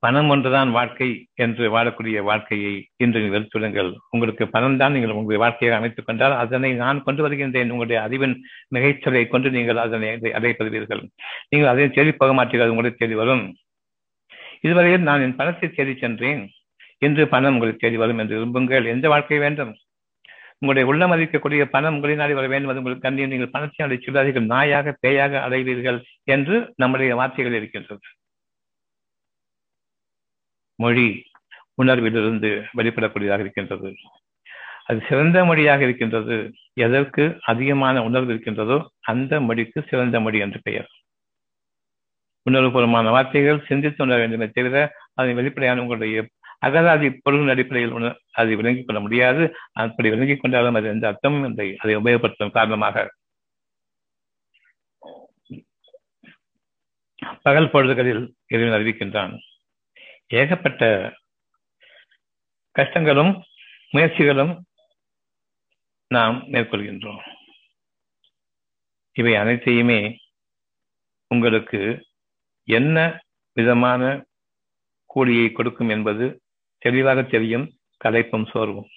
[0.00, 6.06] பணம் ஒன்றுதான் வாழ்க்கை என்று வாழக்கூடிய வாழ்க்கையை இன்று வெறுத்துடுங்கள் உங்களுக்கு பணம் தான் நீங்கள் உங்களுடைய வாழ்க்கையை அமைத்துக்
[6.06, 7.70] கொண்டால் அதனை நான் கொண்டு வருகின்றேன்.
[7.70, 8.34] உங்களுடைய அறிவின்
[8.74, 11.02] மிகைச்சலை கொண்டு நீங்கள் அதனை அடைப்பதுவீர்கள்
[11.48, 12.72] நீங்கள் அதை தேடி போக மாட்டீர்கள்.
[12.74, 13.44] உங்களுடைய தேடி வரும்.
[14.60, 16.42] இதுவரையில் நான் என் பணத்தை தேடி சென்றேன்.
[16.98, 18.86] இன்று பணம் உங்களுக்கு தேடி வரும் என்று விரும்புங்கள்.
[18.94, 19.72] எந்த வாழ்க்கை வேண்டும்?
[20.58, 22.70] உங்களுடைய உள்ளம் மதிக்கக்கூடிய பணம் உங்களை நாடி வர வேண்டும்.
[22.70, 25.98] அது உங்களுக்கு கண்ணியம் நீங்கள் பணத்தை அடை சொல்லாதீர்கள் நாயாக பேயாக அடைவீர்கள்
[26.34, 28.06] என்று நம்முடைய வார்த்தைகள் இருக்கின்றது.
[30.84, 31.08] மொழி
[31.82, 33.90] உணர்விலிருந்து வெளிப்படக்கூடியதாக இருக்கின்றது.
[34.84, 36.36] அது சிறந்த மொழியாக இருக்கின்றது.
[36.74, 40.88] எதற்கு அதிகமான உணர்வு இருக்கின்றதோ அந்த மொழிக்கு சிறந்த மொழி என்று பெயர்.
[42.50, 46.28] உணர்வுபூர்வமான வார்த்தைகள் சிந்தித்து உணர வேண்டுமே தவிர அதை வெளிப்படையான உங்களுடைய
[46.66, 49.42] அகராதி பொருளின் அடிப்படையில் உணர் அதை விளங்கிக் கொள்ள முடியாது.
[49.72, 53.06] அப்படி விளங்கிக் கொண்டாலும் அது எந்த அர்த்தமும் அதை உபயோகப்படுத்தும் காரணமாக.
[57.42, 59.34] பகல் பொழுதுகளில் இறைவன் அறிவிக்கின்றான்
[60.26, 60.82] ஏகப்பட்ட
[62.78, 63.32] கஷ்டங்களும்
[63.92, 64.54] முயற்சிகளும்
[66.10, 67.22] நாம் மேற்கொள்கின்றோம்.
[69.12, 70.00] இவை அனைத்தையுமே
[71.34, 71.80] உங்களுக்கு
[72.66, 73.20] என்ன
[73.52, 74.24] விதமான
[75.06, 76.40] கூலியை கொடுக்கும் என்பது
[76.78, 77.70] தெளிவாக தெரியும்.
[78.04, 78.88] கலைப்பும் சோர்வும்.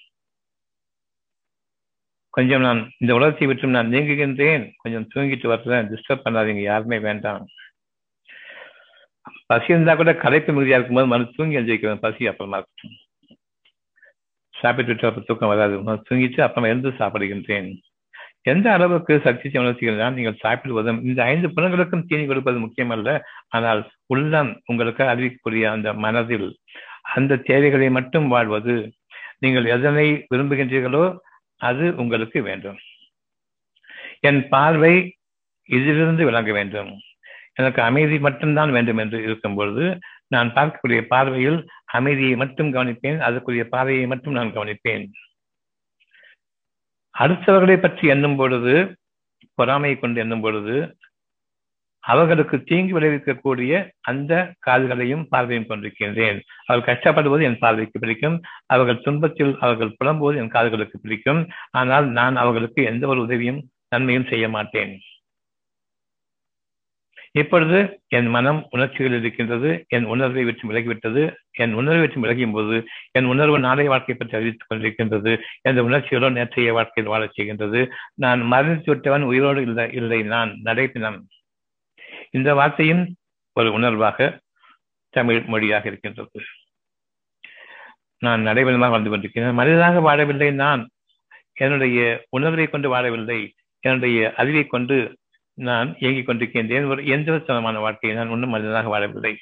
[2.30, 4.74] கொஞ்சம் நான் இந்த உலகத்தை விட்டு நான் நீங்குகின்றேன்.
[4.78, 5.90] கொஞ்சம் தூங்கிட்டு வர்றேன்.
[5.90, 6.62] டிஸ்டர்ப் பண்ணாதீங்க.
[6.62, 7.48] யாருமே வேண்டாம்.
[9.46, 12.02] பசி இருந்தா கூட கலைப்பு மிகுதியா இருக்கும்போது மனு தூங்கி எந்திரிக்கிறேன்.
[12.02, 12.98] பசி அப்புறமா இருக்கட்டும்
[14.52, 15.82] சாப்பிட்டு விட்டு அப்புறம் தூக்கம் வராது.
[15.82, 17.82] தூங்கிட்டு அப்புறமா எழுந்து சாப்பிடுகின்றேன்.
[18.46, 23.10] எந்த அளவுக்கு சக்தி உணர்ச்சிகள் நீங்கள் சாப்பிடுவதும் இந்த ஐந்து புலங்களுக்கும் தீனி கொடுப்பது முக்கியமல்ல.
[23.58, 23.82] ஆனால்
[24.14, 26.48] உள்ளம் உங்களுக்கு அறிவிக்கக்கூடிய அந்த மனதில்
[27.18, 28.76] அந்த தேவைகளை மட்டும் வாழ்வது
[29.44, 31.04] நீங்கள் எதனை விரும்புகின்றீர்களோ
[31.70, 32.80] அது உங்களுக்கு வேண்டும்.
[34.30, 34.94] என் பார்வை
[35.70, 36.92] இதிலிருந்து விளங்க வேண்டும்.
[37.60, 39.86] எனக்கு அமைதி மட்டும்தான் வேண்டும் என்று இருக்கும் பொழுது
[40.34, 41.60] நான் பார்க்கக்கூடிய பார்வையில்
[41.98, 45.06] அமைதியை மட்டும் கவனிப்பேன் அதற்குரிய பார்வையை மட்டும் நான் கவனிப்பேன்.
[47.20, 48.74] அடுத்தவர்களை பற்றி எண்ணும் பொழுது
[49.56, 50.76] பொறாமையை கொண்டு எண்ணும் பொழுது
[52.04, 54.34] அவர்களுக்கு தீங்கு விளைவிக்கக்கூடிய அந்த
[54.68, 56.38] காதுகளையும் பார்வையும் கொண்டிருக்கின்றேன்.
[56.66, 58.38] அவர்கள் கஷ்டப்படுவது என் பார்வைக்கு பிடிக்கும்.
[58.66, 61.42] அவர்கள் துன்பத்தில் அவர்கள் புலம்புவது என் காதுகளுக்கு பிடிக்கும்.
[61.72, 64.94] ஆனால் நான் அவர்களுக்கு எந்த ஒரு உதவியும் நன்மையும் செய்ய மாட்டேன்.
[67.32, 73.26] இப்பொழுது என் மனம் உணர்ச்சிகள் இருக்கின்றது என் உணர்வை விட்டு விலகிவிட்டது என் உணர்வை விட்டு விலகியும் போது என்
[73.26, 77.90] உணர்வு நாளைய வாழ்க்கை பற்றி அறிவித்துக் கொண்டிருக்கின்றது எந்த உணர்ச்சிகளோ நேற்றைய வாழ்க்கையில் வாழச் செய்கின்றது.
[78.14, 81.20] நான் மரணித்து விட்டவன் உயிரோடு இல்லை இல்லை நான் நடைப்பினம்
[82.32, 83.16] இந்த வார்த்தையும்
[83.54, 84.40] ஒரு உணர்வாக
[85.10, 86.42] தமிழ் மொழியாக இருக்கின்றது.
[88.18, 89.54] நான் நடைபெறமாக வாழ்ந்து கொண்டிருக்கிறேன்.
[89.54, 90.90] மனிதனாக வாழவில்லை நான்.
[91.54, 93.50] என்னுடைய உணர்வை கொண்டு வாழவில்லை.
[93.80, 95.19] என்னுடைய அறிவை கொண்டு
[95.68, 99.34] நான் இயங்கிக் கொண்டிருக்கின்றேன் ஒரு எந்திரத்தனமான வாழ்க்கையை நான் ஒன்றும் மனிதனாக வாழவில்லை.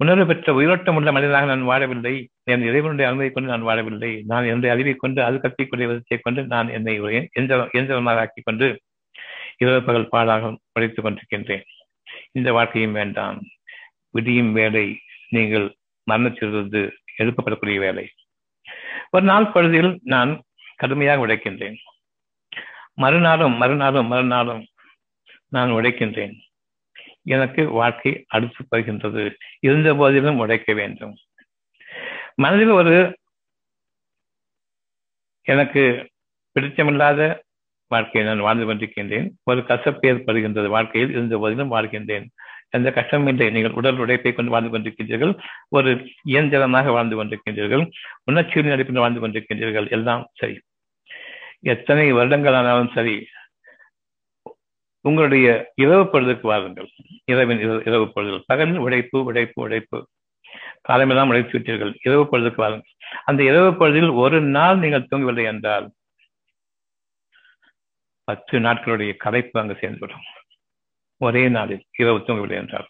[0.00, 2.14] உணர்வு பெற்ற உயிரோட்டம் உள்ள மனிதனாக நான் வாழவில்லை.
[2.42, 4.12] என் இறைவனுடைய அனுமதி கொண்டு நான் வாழவில்லை.
[4.26, 7.28] நான் என்னுடைய அறிவை கொண்டு அது கற்பிக்கூடிய விதத்தை கொண்டு நான் என்னை ஒரு
[7.78, 8.68] எந்திரமாக ஆக்கிக் கொண்டு
[9.58, 11.64] இரவு பகல் பாடாக படித்துக் கொண்டிருக்கின்றேன்.
[12.32, 13.38] இந்த வாழ்க்கையும் வேண்டாம்.
[14.10, 14.86] விடியும் வேலை
[15.28, 15.66] நீங்கள்
[16.04, 16.82] மரணத்திலிருந்து
[17.18, 18.04] எழுப்பப்படக்கூடிய வேலை
[19.10, 20.32] ஒரு நாள் பொழுதில் நான்
[20.76, 21.78] கடுமையாக உழைக்கின்றேன்.
[22.98, 24.62] மறுநாளும் மறுநாளும் மறுநாளும்
[25.48, 26.34] நான் உழைக்கின்றேன்
[27.26, 29.22] எனக்கு வாழ்க்கை அடுத்து வருகின்றது
[29.60, 31.14] இருந்த போதிலும் உழைக்க வேண்டும்.
[32.34, 32.94] மனதில் ஒரு
[35.46, 35.82] எனக்கு
[36.56, 37.20] பிடித்தமில்லாத
[37.90, 39.28] வாழ்க்கையை நான் வாழ்ந்து கொண்டிருக்கின்றேன்.
[39.44, 40.66] ஒரு கசப்பு ஏற்படுகின்றது.
[40.66, 42.26] வாழ்க்கையில் இருந்த போதிலும் வாழ்கின்றேன்.
[42.70, 43.46] எந்த கஷ்டமும் இல்லை.
[43.50, 45.34] நீங்கள் உடல் உழைப்பை கொண்டு வாழ்ந்து கொண்டிருக்கின்றீர்கள்.
[45.68, 45.90] ஒரு
[46.24, 47.84] இயந்திரமாக வாழ்ந்து கொண்டிருக்கின்றீர்கள்.
[48.24, 49.88] உணர்ச்சியின் அடிப்பில் வாழ்ந்து கொண்டிருக்கின்றீர்கள்.
[49.90, 50.56] எல்லாம் சரி.
[51.60, 53.26] எத்தனை வருடங்கள் ஆனாலும் சரி
[55.00, 56.88] உங்களுடைய இரவு பொழுதுக்கு வாருங்கள்.
[57.24, 58.44] இரவின் இரவு பொழுதுகள்.
[58.52, 60.08] பகலின் உழைப்பு உழைப்பு உழைப்பு.
[60.80, 61.96] காலமெல்லாம் உழைத்து விட்டீர்கள்.
[62.02, 62.90] இரவு பொழுதுக்கு வாருங்கள்.
[63.24, 65.90] அந்த இரவு பொழுதில் ஒரு நாள் நீங்கள் தூங்கவில்லை என்றால்
[68.24, 70.26] பத்து நாட்களுடைய கலைப்பு அங்கு சேர்ந்துவிடும்.
[71.16, 72.88] ஒரே நாளில் இரவு தூங்கவில்லை என்றால்.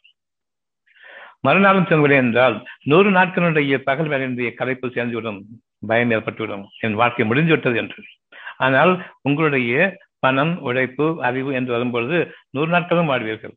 [1.40, 5.42] மறுநாளும் தூங்கவில்லை என்றால் நூறு நாட்களுடைய பகல் வேலையினுடைய கலைப்பு சேர்ந்துவிடும்.
[5.86, 6.66] பயம் ஏற்பட்டுவிடும்.
[6.78, 8.02] என் வாழ்க்கை முடிந்துவிட்டது என்று.
[8.60, 8.92] ஆனால்
[9.28, 9.72] உங்களுடைய
[10.24, 12.16] பணம் உழைப்பு அறிவு என்று வரும்பொழுது
[12.56, 13.54] நூறு நாட்களும் வாழ்வீர்கள்.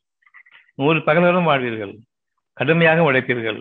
[0.79, 1.93] நூறு பகல்களும் வாழ்வீர்கள்.
[2.57, 3.59] கடுமையாக உழைப்பீர்கள்.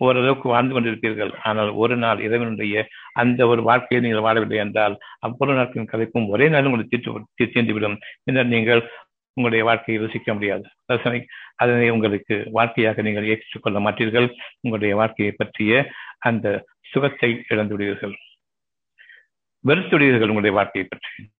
[0.00, 1.32] ஓரளவுக்கு வாழ்ந்து கொண்டிருப்பீர்கள்.
[1.48, 2.84] ஆனால் ஒரு நாள் இறைவனுடைய
[3.22, 4.94] அந்த ஒரு வாழ்க்கையை நீங்கள் வாழவில்லை என்றால்
[5.26, 8.82] அவ்வளவு நாட்களின் கதைக்கும் ஒரே நாள் உங்களுக்கு தீர்த்து தீர்ந்துவிடும் பின்னர் நீங்கள்
[9.36, 10.64] உங்களுடைய வாழ்க்கையை ருசிக்க முடியாது.
[10.92, 11.20] ரசனை
[11.62, 14.28] அதனை உங்களுக்கு வாழ்க்கையாக நீங்கள் ஏற்றுக்கொள்ள மாட்டீர்கள்.
[14.62, 15.82] உங்களுடைய வாழ்க்கையை பற்றிய
[16.30, 16.46] அந்த
[16.92, 18.14] சுகத்தை இழந்து விடுவீர்கள்
[19.68, 21.30] வெறுத்துடையீர்கள் உங்களுடைய வாழ்க்கையை பற்றி.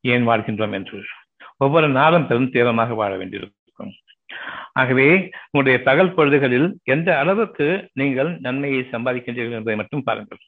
[0.00, 1.04] ஏன் வாழ்கின்றோம் என்று.
[1.56, 3.92] ஒவ்வொரு நாளும் பெரும் தீவிரமாக வாழ வேண்டியிருக்கும்.
[4.72, 10.38] ஆகவே உங்களுடைய பகல் பொழுதுகளில் எந்த அளவுக்கு நீங்கள் நன்மையை சம்பாதிக்கின்றீர்கள் என்பதை மட்டும் பாருங்கள்.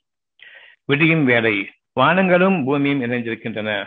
[0.85, 1.70] விடியும் வேலை
[2.01, 3.87] வானங்களும் பூமியும் இணைந்திருக்கின்றன.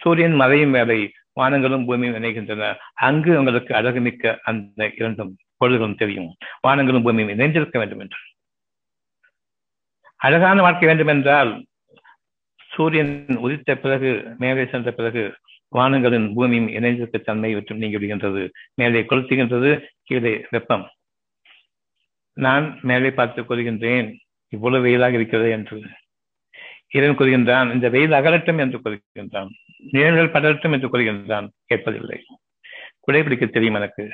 [0.00, 2.74] சூரியன் மறையும் வேலை வானங்களும் பூமியும் இணைகின்றன.
[2.94, 6.36] அங்கு உங்களுக்கு அழகுமிக்க அந்த இரண்டும் பொழுதுகளும் தெரியும்.
[6.68, 8.18] வானங்களும் பூமியும் இணைந்திருக்க வேண்டும் என்று.
[10.16, 11.64] அழகான வாழ்க்கை வேண்டும் என்றால்
[12.76, 15.22] சூரியன் உதித்த பிறகு மேலே சென்ற பிறகு
[15.74, 18.50] வானங்களின் பூமியும் இணைந்திருக்க தன்மை விட்டு நீங்கி விடுகின்றது.
[18.74, 20.90] மேலே கொளுத்துகின்றது கீழே வெப்பம்.
[22.32, 24.14] நான் மேலே பார்த்து கொள்கின்றேன்
[24.48, 25.80] இவ்வளவு வெயிலாக இருக்கிறது என்று.
[26.90, 29.48] இறைவன் கூறுகின்றான் இந்த வெயில் அகலட்டும் என்று கூறுகின்றான்.
[29.90, 32.18] நிழல்கள் படரட்டும் என்று கூறுகின்றான் கேட்பதில்லை.
[33.06, 34.10] குடைபிடிக்க தெரியும் எனக்கு.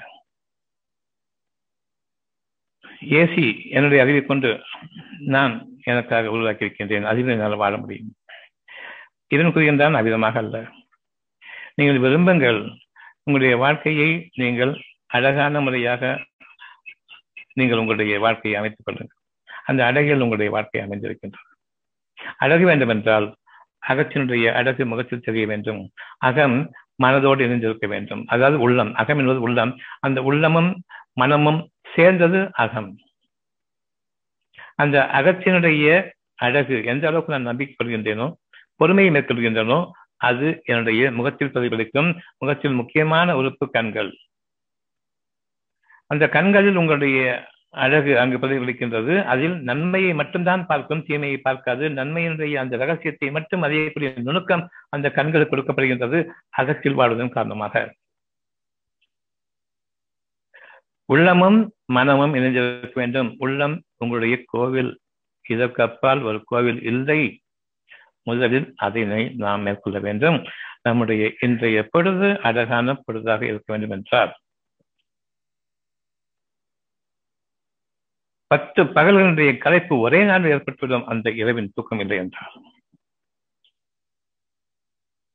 [3.00, 4.60] ஏசி என்னுடைய அறிவை கொண்டு
[5.18, 8.12] நான் எனக்காக உருவாக்கி இருக்கின்றேன் அறிவில் என்னால் வாழ முடியும்.
[9.32, 10.56] இதன் கூறுகின்றான் அவ்விதமாக அல்ல.
[11.74, 12.60] நீங்கள் விரும்புங்கள்
[13.24, 14.72] உங்களுடைய வாழ்க்கையை நீங்கள்
[15.06, 16.02] அழகான முறையாக
[17.52, 19.18] நீங்கள் உங்களுடைய வாழ்க்கையை அமைத்துக் கொள்ளுங்கள்.
[19.64, 21.48] அந்த அழகில் உங்களுடைய வாழ்க்கை அமைந்திருக்கின்றது.
[22.36, 23.26] அழகு வேண்டும் என்றால்
[23.88, 25.80] அகத்தினுடைய அழகு முகத்தில் தெரிய வேண்டும்.
[26.18, 26.56] அகம்
[27.02, 28.22] மனதோடு இணைந்திருக்க வேண்டும்.
[28.26, 29.72] அதாவது உள்ளம் அகம் என்பது உள்ளம்.
[30.00, 30.70] அந்த உள்ளமும்
[31.12, 31.60] மனமும்
[31.94, 32.90] சேர்ந்தது அகம்.
[34.76, 35.86] அந்த அகத்தினுடைய
[36.34, 38.28] அழகு எந்த அளவுக்கு நான் நம்பிக்கை கொள்கின்றேனோ
[38.82, 39.78] பொறுமையை மேற்கொள்கின்றனோ
[40.16, 42.10] அது என்னுடைய முகத்தில் பிரதிபலிக்கும்.
[42.38, 44.10] முகத்தில் முக்கியமான உறுப்பு கண்கள்.
[46.06, 47.18] அந்த கண்களில் உங்களுடைய
[47.70, 49.24] அழகு அங்கு பிரதிபலிக்கின்றது.
[49.24, 51.88] அதில் நன்மையை மட்டும்தான் பார்க்கும் தீமையை பார்க்காது.
[51.88, 56.18] நன்மையினுடைய அந்த ரகசியத்தை மட்டும் அறியக்கூடிய நுணுக்கம் அந்த கண்களுக்கு கொடுக்கப்படுகின்றது.
[56.50, 57.94] அகத்தில் வாழ்வதன் காரணமாக.
[61.04, 63.34] உள்ளமும் மனமும் இணைந்திருக்க வேண்டும்.
[63.38, 64.92] உள்ளம் உங்களுடைய கோவில்.
[65.48, 67.22] இதற்கு அப்பால் ஒரு கோவில் இல்லை.
[68.22, 70.38] முதலில் அதனை நாம் மேற்கொள்ள வேண்டும்.
[70.82, 74.32] நம்முடைய இன்றைய பொழுது அழகான பொழுதாக இருக்க வேண்டும் என்றார்.
[78.46, 82.54] பத்து பகல்களுடைய கலைப்பு ஒரே நாள் ஏற்பட்டுவிடும் அந்த இரவின் தூக்கம் இல்லை என்றார்.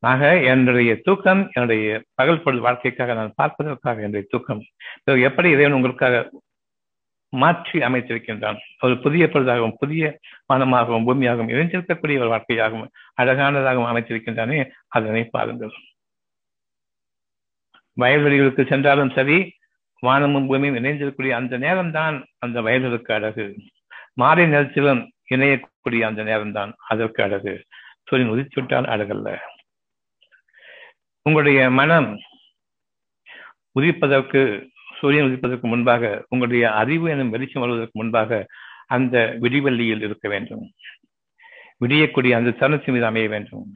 [0.04, 4.62] ஆக என்னுடைய தூக்கம் என்னுடைய பகல் பொழுது வாழ்க்கைக்காக நான் பார்ப்பதற்காக என்னுடைய தூக்கம்.
[5.30, 6.30] எப்படி இறைவன் உங்களுக்காக
[7.30, 8.58] மாற்றி அமைத்திருக்கின்றான்.
[8.80, 10.20] ஒரு புதிய பொருளாகவும் புதிய
[10.54, 12.90] மனமாகவும் பூமியாகவும் இணைந்திருக்கக்கூடிய ஒரு வாழ்க்கையாகவும்
[13.22, 15.72] அழகானதாகவும் அமைத்திருக்கின்றானே அதனை பாருங்கள்.
[18.00, 19.54] வயல்வெளிகளுக்கு சென்றாலும் சரி
[20.00, 23.56] வானமும் பூமியும் இணைந்திருக்கக்கூடிய அந்த நேரம்தான் அந்த வயல்களுக்கு அழகு.
[24.14, 27.66] மாலை நேரத்திலும் இணையக்கூடிய அந்த நேரம்தான் அதற்கு அழகு.
[28.04, 29.38] சூரியன் உதிச்சுவிட்டால் அழகல்ல.
[31.22, 32.20] உங்களுடைய மனம்
[33.80, 38.48] உதிப்பதற்கு சூரியன் உதிப்பதற்கு முன்பாக உங்களுடைய அறிவு எனும் வெளிச்சம் வருவதற்கு முன்பாக
[38.88, 40.72] அந்த விடிவெள்ளியில் இருக்க வேண்டும்.
[41.86, 43.76] விடியக்கூடிய அந்த தருணத்தின் மீது அமைய வேண்டும்.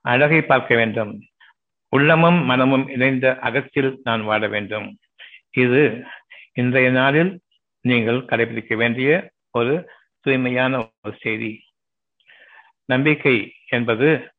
[0.00, 1.22] அழகை பார்க்க வேண்டும்.
[1.88, 4.98] உள்ளமும் மனமும் இணைந்த அகத்தில் நான் வாழ வேண்டும்.
[5.50, 6.04] இது
[6.52, 7.40] இன்றைய நாளில்
[7.80, 11.62] நீங்கள் கடைபிடிக்க வேண்டிய ஒரு தூய்மையான ஒரு செய்தி.
[12.84, 14.32] நம்பிக்கை என்பது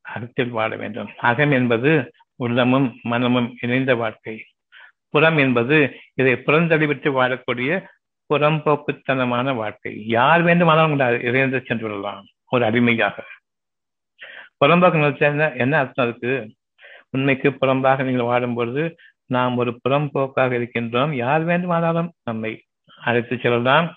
[0.00, 1.10] அகத்தில் வாழ வேண்டும்.
[1.16, 4.44] அகம் என்பது உள்ளமும் மனமும் இணைந்த வாழ்க்கை.
[5.08, 7.82] புறம் என்பது இதை புறந்தடிவிட்டு வாழக்கூடிய
[8.34, 10.06] புறம்போக்குத்தனமான வாழ்க்கை.
[10.06, 13.24] யார் வேண்டுமானாலும் இறைந்து சென்று விடலாம் ஒரு அடிமையாக.
[14.64, 16.54] புறம்போக்கு நிலத்தில் என்ன என்ன அர்த்தம் இருக்கு
[17.10, 21.12] உண்மைக்கு புறம்பாக நீங்கள் வாழும்பொழுது நாம் ஒரு புறம்போக்காக இருக்கின்றோம்.
[21.12, 22.62] யார் வேண்டுமானாலும் நம்மை
[23.00, 23.94] அழைத்து செல்லலாம்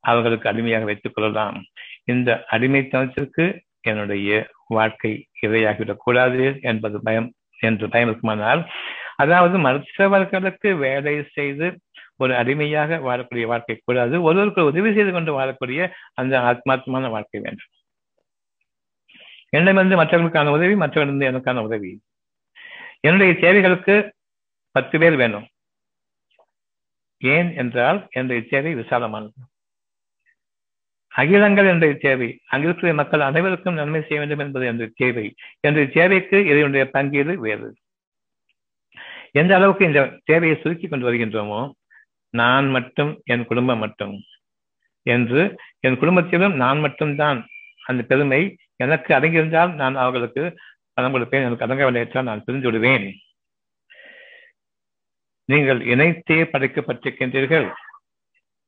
[0.00, 1.64] அவர்களுக்கு அடிமையாக வைத்துக் கொள்ளலாம்.
[2.04, 8.70] இந்த அடிமைத்தனத்திற்கு என்னுடைய வாழ்க்கை இரையாகிவிடக் கூடாது என்பது பயம் என்று பயம் இருக்குமானால்
[9.16, 11.80] அதாவது மற்றவர்களுக்கு வேலை செய்து
[12.16, 14.22] ஒரு அடிமையாக வாழக்கூடிய வாழ்க்கை கூடாது.
[14.22, 17.72] ஒருவருக்கு உதவி செய்து கொண்டு வாழக்கூடிய அந்த ஆத்மாத்மான வாழ்க்கை வேண்டும்.
[19.48, 22.02] என்னிடமிருந்து மற்றவர்களுக்கான உதவி மற்றவரிலிருந்து எனக்கான உதவி.
[23.00, 24.14] என்னுடைய தேவைகளுக்கு
[24.70, 25.46] பத்து பேர் வேணும்.
[27.18, 29.44] ஏன் என்றால் என்னுடைய தேவை விசாலமானது.
[31.08, 35.34] அகிலங்கள் என்ற தேவை அங்கிருக்கிற மக்கள் அனைவருக்கும் நன்மை செய்ய வேண்டும் என்பது என்ற தேவை.
[35.60, 37.76] என்ற தேவைக்கு இதனுடைய பங்கீடு வேறு.
[39.38, 41.60] எந்த அளவுக்கு இந்த தேவையை சுருக்கி கொண்டு வருகின்றோமோ
[42.34, 44.14] நான் மட்டும் என் குடும்பம் மட்டும்
[45.06, 45.42] என்று
[45.86, 47.38] என் குடும்பத்திலும் நான் மட்டும்தான்
[47.82, 48.40] அந்த பெருமை
[48.84, 50.42] எனக்கு அடங்கியிருந்தால் நான் அவர்களுக்கு
[50.96, 53.06] பணம் கொடுப்பேன் எனக்கு அடங்கவில்லை என்றால் நான் பிரிந்து விடுவேன்.
[55.48, 57.66] நீங்கள் இணைத்தே படைக்கப்பட்டிருக்கின்றீர்கள்.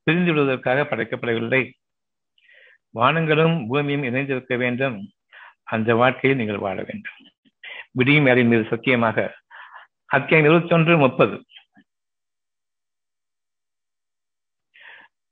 [0.06, 1.62] பிரிந்து விடுவதற்காக படைக்கப்படவில்லை.
[2.94, 4.96] வானங்களும் பூமியும் இணைந்திருக்க வேண்டும்.
[5.74, 7.18] அந்த வாழ்க்கையில் நீங்கள் வாழ வேண்டும்.
[7.98, 9.18] விடியும் வேலையின் மீது சத்தியமாக
[10.10, 11.44] அத்தியாயம் இருபத்தி ஒன்று முப்பது.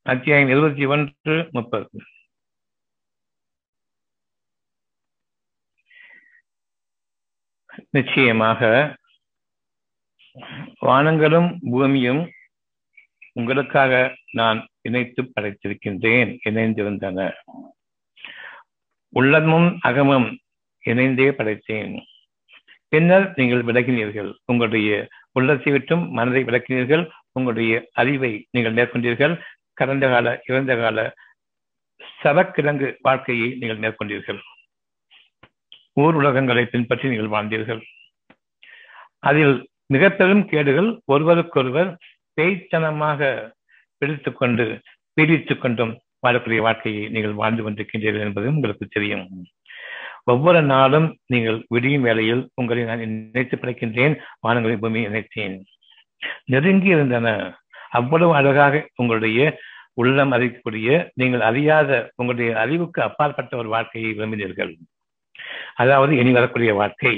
[0.02, 1.90] அத்தியாயம் இருபத்தி ஒன்று முப்பது.
[7.90, 8.96] நிச்சயமாக
[10.80, 12.30] வானங்களும் பூமியும்
[13.32, 17.32] உங்களுக்காக நான் இணைத்து படைத்திருக்கின்றேன் இணைந்திருந்தன.
[19.08, 20.40] உள்ளமும் அகமும்
[20.82, 22.14] இணைந்தே படைத்தேன்.
[22.92, 24.30] பின்னர் நீங்கள் விலகினீர்கள்.
[24.44, 24.90] உங்களுடைய
[25.32, 27.04] உள்ளத்தை விட்டும் மனதை விளக்கினீர்கள்.
[27.32, 29.34] உங்களுடைய அறிவை நீங்கள் மேற்கொண்டீர்கள்.
[29.72, 30.98] கடந்த கால இறந்த கால
[32.22, 34.40] சவக்கிழங்கு வாழ்க்கையை நீங்கள் மேற்கொண்டீர்கள்.
[36.02, 37.80] ஊர் உலகங்களை பின்பற்றி நீங்கள் வாழ்ந்தீர்கள்.
[39.28, 39.54] அதில்
[39.94, 41.90] மிக பெரும் கேடுகள் ஒருவருக்கொருவர்
[42.38, 43.30] பேய்த்தனமாக
[43.98, 44.64] பிடித்துக் கொண்டு
[45.16, 45.92] பீடித்துக் கொண்டும்
[46.26, 49.24] வாழக்கூடிய வாழ்க்கையை நீங்கள் வாழ்ந்து கொண்டிருக்கின்றீர்கள் என்பது உங்களுக்கு தெரியும்.
[50.30, 54.14] ஒவ்வொரு நாளும் நீங்கள் விடியும் வேளையில் உங்களை நான் நினைத்து படைக்கின்றேன்
[54.48, 55.56] வானங்களை பூமி நினைத்தேன்.
[56.44, 57.28] நெருங்கி இருந்தன.
[57.90, 59.40] அவ்வளவு அழகாக உங்களுடைய
[59.94, 64.72] உள்ளம் அறியக்கூடிய நீங்கள் அறியாத உங்களுடைய அறிவுக்கு அப்பாற்பட்ட ஒரு வாழ்க்கையை விரும்பினீர்கள்.
[65.74, 67.14] அதாவது இனி வரக்கூடிய வாழ்க்கை.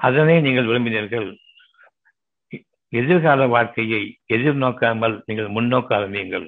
[0.00, 1.28] அதனை நீங்கள் விரும்பினீர்கள்.
[2.88, 6.46] எதிர்கால வாழ்க்கையை எதிர்நோக்காமல் நீங்கள் முன்னோக்க ஆரம்பியுங்கள்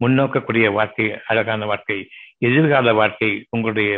[0.00, 1.98] முன்னோக்கக்கூடிய வாழ்க்கை அழகான வாழ்க்கை.
[2.38, 3.90] எதிர்கால வாழ்க்கை உங்களுடைய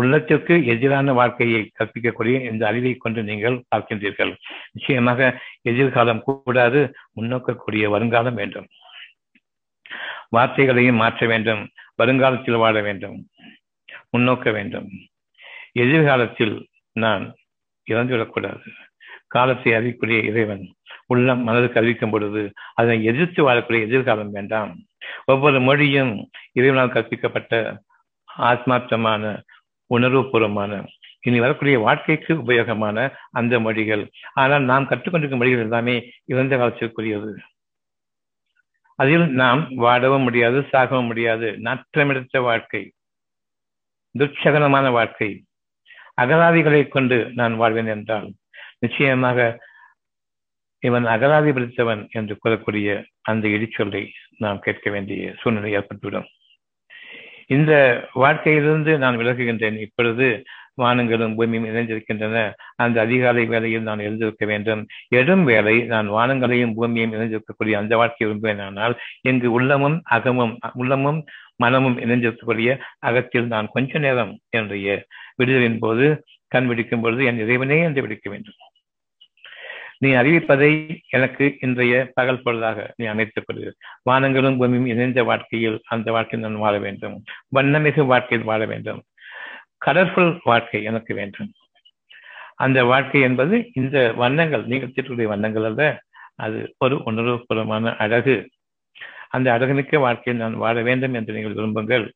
[0.00, 4.32] உள்ளத்திற்கு எதிரான வாழ்க்கையை கற்பிக்கக்கூடிய இந்த அறிவை கொண்டு நீங்கள் பார்க்கின்றீர்கள்.
[4.72, 5.20] நிச்சயமாக
[5.62, 6.80] எதிர்காலம் கூடாது
[7.16, 8.68] முன்னோக்கக்கூடிய வருங்காலம் வேண்டும்.
[10.36, 11.62] வார்த்தைகளையும் மாற்ற வேண்டும்
[12.02, 13.16] வருங்காலத்தில் வாழ வேண்டும்
[14.12, 14.88] முன்னோக்க வேண்டும்.
[15.72, 16.54] எதிர்காலத்தில்
[16.92, 17.24] நான்
[17.86, 18.66] இறந்துவிடக்கூடாது.
[19.34, 20.64] காலத்தை அறிவிக்கூடிய இறைவன்
[21.06, 22.42] உள்ளம் மனதுக்கு அறிவிக்கும் பொழுது
[22.74, 24.72] அதனை எதிர்த்து வாழக்கூடிய எதிர்காலம் வேண்டாம்.
[25.24, 26.12] ஒவ்வொரு மொழியும்
[26.52, 27.52] இறைவனால் கற்பிக்கப்பட்ட
[28.50, 29.32] ஆத்மார்த்தமான
[29.94, 30.86] உணர்வுபூர்வமான
[31.20, 32.98] இனி வரக்கூடிய வாழ்க்கைக்கு உபயோகமான
[33.30, 34.10] அந்த மொழிகள்.
[34.34, 37.32] ஆனால் நாம் கற்றுக்கொண்டிருக்கும் மொழிகள் எல்லாமே இறந்த காலத்திற்குரியது.
[38.94, 41.48] அதில் நாம் வாழவும் முடியாது சாகவும் முடியாது.
[41.62, 42.92] நாற்றமெடுத்த வாழ்க்கை.
[44.18, 45.30] துச்சகனமான வாழ்க்கை.
[46.20, 48.26] அகராதிகளை கொண்டு நான் வாழ்வேன் என்றால்
[48.78, 49.58] நிச்சயமாக
[50.78, 54.02] இவன் அகராதி பிடித்தவன் என்று கூறக்கூடிய அந்த இடிச்சொல்லை
[54.38, 56.28] நாம் கேட்க வேண்டிய சூழ்நிலை ஏற்பட்டுவிடும்.
[57.54, 57.72] இந்த
[58.22, 59.78] வாழ்க்கையிலிருந்து நான் விலகுகின்றேன்.
[59.86, 60.26] இப்பொழுது
[60.82, 62.36] வானங்களும் பூமியும் இணைந்திருக்கின்றன.
[62.76, 64.82] அந்த அதிகாலை வேலையில் நான் எழுந்திருக்க வேண்டும்.
[65.18, 71.20] எடும் வேலை நான் வானங்களையும் பூமியும் இணைந்திருக்கக்கூடிய அந்த வாழ்க்கையை விரும்புவேனானால் எங்கு உள்ளமும் அகமும் உள்ளமும்
[71.56, 72.70] மனமும் இணைந்திருக்கக்கூடிய
[73.08, 75.04] அகத்தில் நான் கொஞ்ச நேரம் என்னுடைய
[75.36, 76.06] விடுதலின் போது
[76.54, 78.60] கண் விடிக்கும் பொழுது என் இறைவனே என்று விடுக்க வேண்டும்.
[80.02, 80.70] நீ அறிவிப்பதை
[81.08, 83.76] எனக்கு இன்றைய பகல் பொழுதாக நீ அமைத்துக் கொடு
[84.10, 87.22] வானங்களும் பூமியும் இணைந்த வாழ்க்கையில் அந்த வாழ்க்கையில் நான் வாழ வேண்டும்.
[87.54, 89.02] வண்ணமிகு வாழ்க்கையில் வாழ வேண்டும்.
[89.86, 91.50] கலர்ஃபுல் வாழ்க்கை எனக்கு வேண்டும்.
[92.54, 96.02] அந்த வாழ்க்கை என்பது இந்த வண்ணங்கள் நீங்கள் தீட்டுடைய வண்ணங்கள் அல்ல
[96.34, 98.50] அது ஒரு உணர்வுபூர்வமான அழகு.
[99.28, 102.10] அந்த அழகுமிக்க வாழ்க்கையில் நான் வாழ வேண்டும் என்று நீங்கள் விரும்புங்கள்.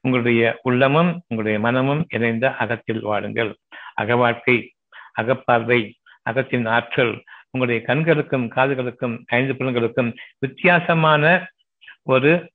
[0.00, 3.56] உங்களுடைய உள்ளமும் உங்களுடைய மனமும் இணைந்த அகத்தில் வாழுங்கள்.
[3.94, 4.74] அக வாழ்க்கை
[5.20, 5.92] அகப்பார்வை
[6.22, 11.50] அகத்தின் ஆற்றல் உங்களுடைய கண்களுக்கும் காதுகளுக்கும் ஐந்து புலன்களுக்கும் வித்தியாசமான
[12.02, 12.52] ஒரு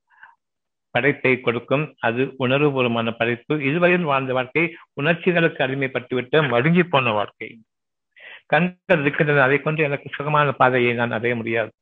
[0.90, 1.94] படைப்பை கொடுக்கும்.
[1.98, 3.62] அது உணர்வுபூர்வமான படைப்பு.
[3.62, 7.62] இதுவரையில் வாழ்ந்த வாழ்க்கை உணர்ச்சிகளுக்கு அடிமைப்பட்டுவிட்ட மடுங்கி போன வாழ்க்கை.
[8.46, 9.42] கண்கள் இருக்கின்றன.
[9.42, 11.72] அதை கொண்டு எனக்கு சுகமான பாதையை நான் அடைய முடியாது.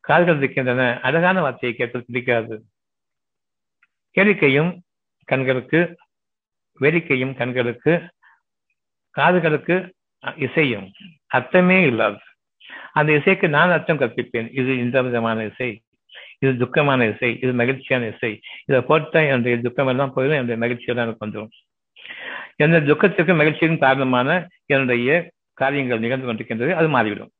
[0.00, 1.00] கால்கள் இருக்கின்றன.
[1.00, 2.64] அழகான வார்த்தையை கேட்க பிடிக்காது.
[4.16, 4.78] கேளிக்கையும்
[5.24, 5.96] கண்களுக்கு
[6.80, 8.10] வேடிக்கையும் கண்களுக்கு
[9.18, 9.90] காதுகளுக்கு
[10.36, 10.92] இசையும்.
[11.26, 12.18] அர்த்தமே இல்லாது.
[12.92, 14.48] அந்த இசைக்கு நான் அர்த்தம் கற்பிப்பேன்.
[14.52, 15.82] இது இந்த விதமான இசை.
[16.38, 17.38] இது துக்கமான இசை.
[17.42, 18.40] இது மகிழ்ச்சியான இசை.
[18.66, 20.38] இதை போட்டா என்னுடைய துக்கம் எல்லாம் போயிடும்.
[20.38, 21.48] என்னுடைய மகிழ்ச்சியெல்லாம் எனக்கு வந்துடும்.
[22.56, 26.70] எந்த துக்கத்திற்கு மகிழ்ச்சியின் காரணமான என்னுடைய காரியங்கள் நிகழ்ந்து கொண்டிருக்கின்றது.
[26.70, 27.30] அது மாறிவிடும்.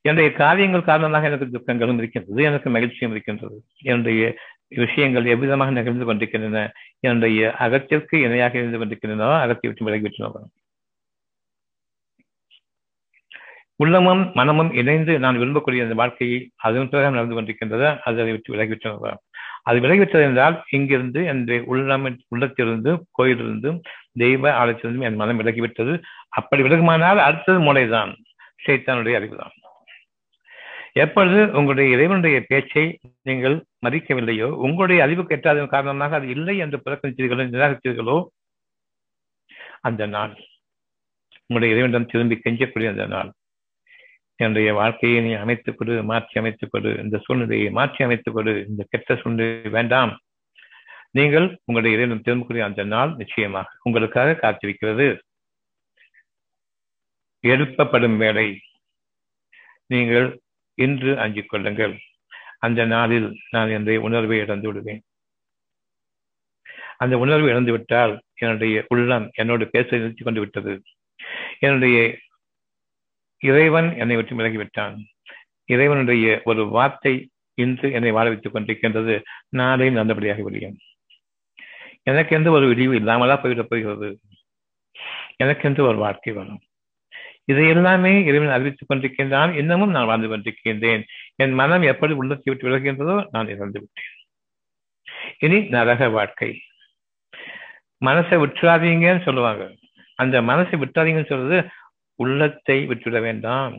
[0.00, 2.42] என்னுடைய காரியங்கள் காரணமாக எனக்கு துக்கங்களும் இருக்கின்றது.
[2.42, 3.62] எனக்கு மகிழ்ச்சியும் இருக்கின்றது.
[3.82, 4.36] என்னுடைய
[4.68, 6.72] விஷயங்கள் எவ்விதமாக நிகழ்ந்து கொண்டிருக்கின்றன?
[7.00, 10.32] என்னுடைய அகத்திற்கு இணையாக இருந்து கொண்டிருக்கின்றனோ அகத்தை விட்டு விலகிவிட்டனோ
[13.82, 19.12] உள்ளமும் மனமும் இணைந்து நான் விரும்பக்கூடிய அந்த வாழ்க்கையை அதன் பிறகு நடந்து கொண்டிருக்கின்றதோ அதை விட்டு விலகிவிட்டது.
[19.62, 23.78] அது விலகிவிட்டது என்றால் இங்கிருந்து என் உள்ளம் உள்ளத்திலிருந்து கோயிலிருந்தும்
[24.12, 25.94] தெய்வ ஆலயத்திலிருந்தும் என் மனம் விலகிவிட்டது.
[26.28, 28.12] அப்படி விலகுமானால் அடுத்தது மூளைதான்.
[28.66, 29.54] சைத்தானுடைய அறிவுதான்.
[30.92, 32.84] எப்பொழுது உங்களுடைய இறைவனுடைய பேச்சை
[33.22, 33.56] நீங்கள்
[33.86, 38.16] மதிக்கவில்லையோ உங்களுடைய அறிவுக்கு எட்டாதன் காரணமாக அது இல்லை என்று புறக்கணித்தீர்களோ நிராகரித்தீர்களோ
[39.80, 40.34] அந்த நாள்
[41.46, 43.30] உங்களுடைய இறைவனிடம் திரும்பி கெஞ்சக்கூடிய அந்த நாள்.
[44.38, 46.98] என்னுடைய வாழ்க்கையை நீ அமைத்துக் கொடு மாற்றி அமைத்துக் கொடு.
[47.02, 48.64] இந்த சூழ்நிலையை மாற்றி அமைத்துக் கொடு.
[48.68, 50.20] இந்த கெட்ட சூழ்நிலை வேண்டாம்.
[51.10, 55.18] நீங்கள் உங்களுடைய இறைவன் திரும்பக்கூடிய அந்த நாள் நிச்சயமாக உங்களுக்காக காத்திருக்கிறது.
[57.46, 58.60] எழுப்பப்படும் வேலை
[59.86, 60.40] நீங்கள்
[60.74, 61.98] இன்று அஞ்சிக் கொள்ளுங்கள்.
[62.58, 65.02] அந்த நாளில் நான் என்னுடைய உணர்வை இழந்து விடுவேன்.
[66.96, 70.82] அந்த உணர்வு இழந்து விட்டால் என்னுடைய உள்ளம் என்னோடு பேச நிறுத்தி கொண்டு விட்டது.
[71.58, 72.18] என்னுடைய
[73.38, 74.96] இறைவன் என்னை விட்டு விலகிவிட்டான்.
[75.64, 79.22] இறைவனுடைய ஒரு வார்த்தை இன்று என்னை வாழ வைத்துக் கொண்டிருக்கின்றது.
[79.48, 80.76] நாளை நல்லபடியாக விடியும்
[82.02, 84.18] எனக்கென்று ஒரு விடிவு இல்லாமலா போய்விடப் போகிறது.
[85.36, 86.60] எனக்கென்று ஒரு வாழ்க்கை வரும்.
[87.44, 89.54] இதை எல்லாமே இறைவன் அறிவித்துக் கொண்டிருக்கின்றான்.
[89.54, 91.04] இன்னமும் நான் வாழ்ந்து கொண்டிருக்கின்றேன்.
[91.34, 94.12] என் மனம் எப்படி உள்ளத்தை விட்டு விலகின்றதோ நான் இறந்து விட்டேன்.
[95.38, 96.60] இனி நரக வாழ்க்கை.
[98.04, 99.74] மனசை விட்டுறாதீங்கன்னு சொல்லுவாங்க.
[100.14, 101.68] அந்த மனசை விட்டாதீங்கன்னு சொல்றது
[102.18, 103.74] உள்ளத்தை விட்டுவிட வேண்டாம்.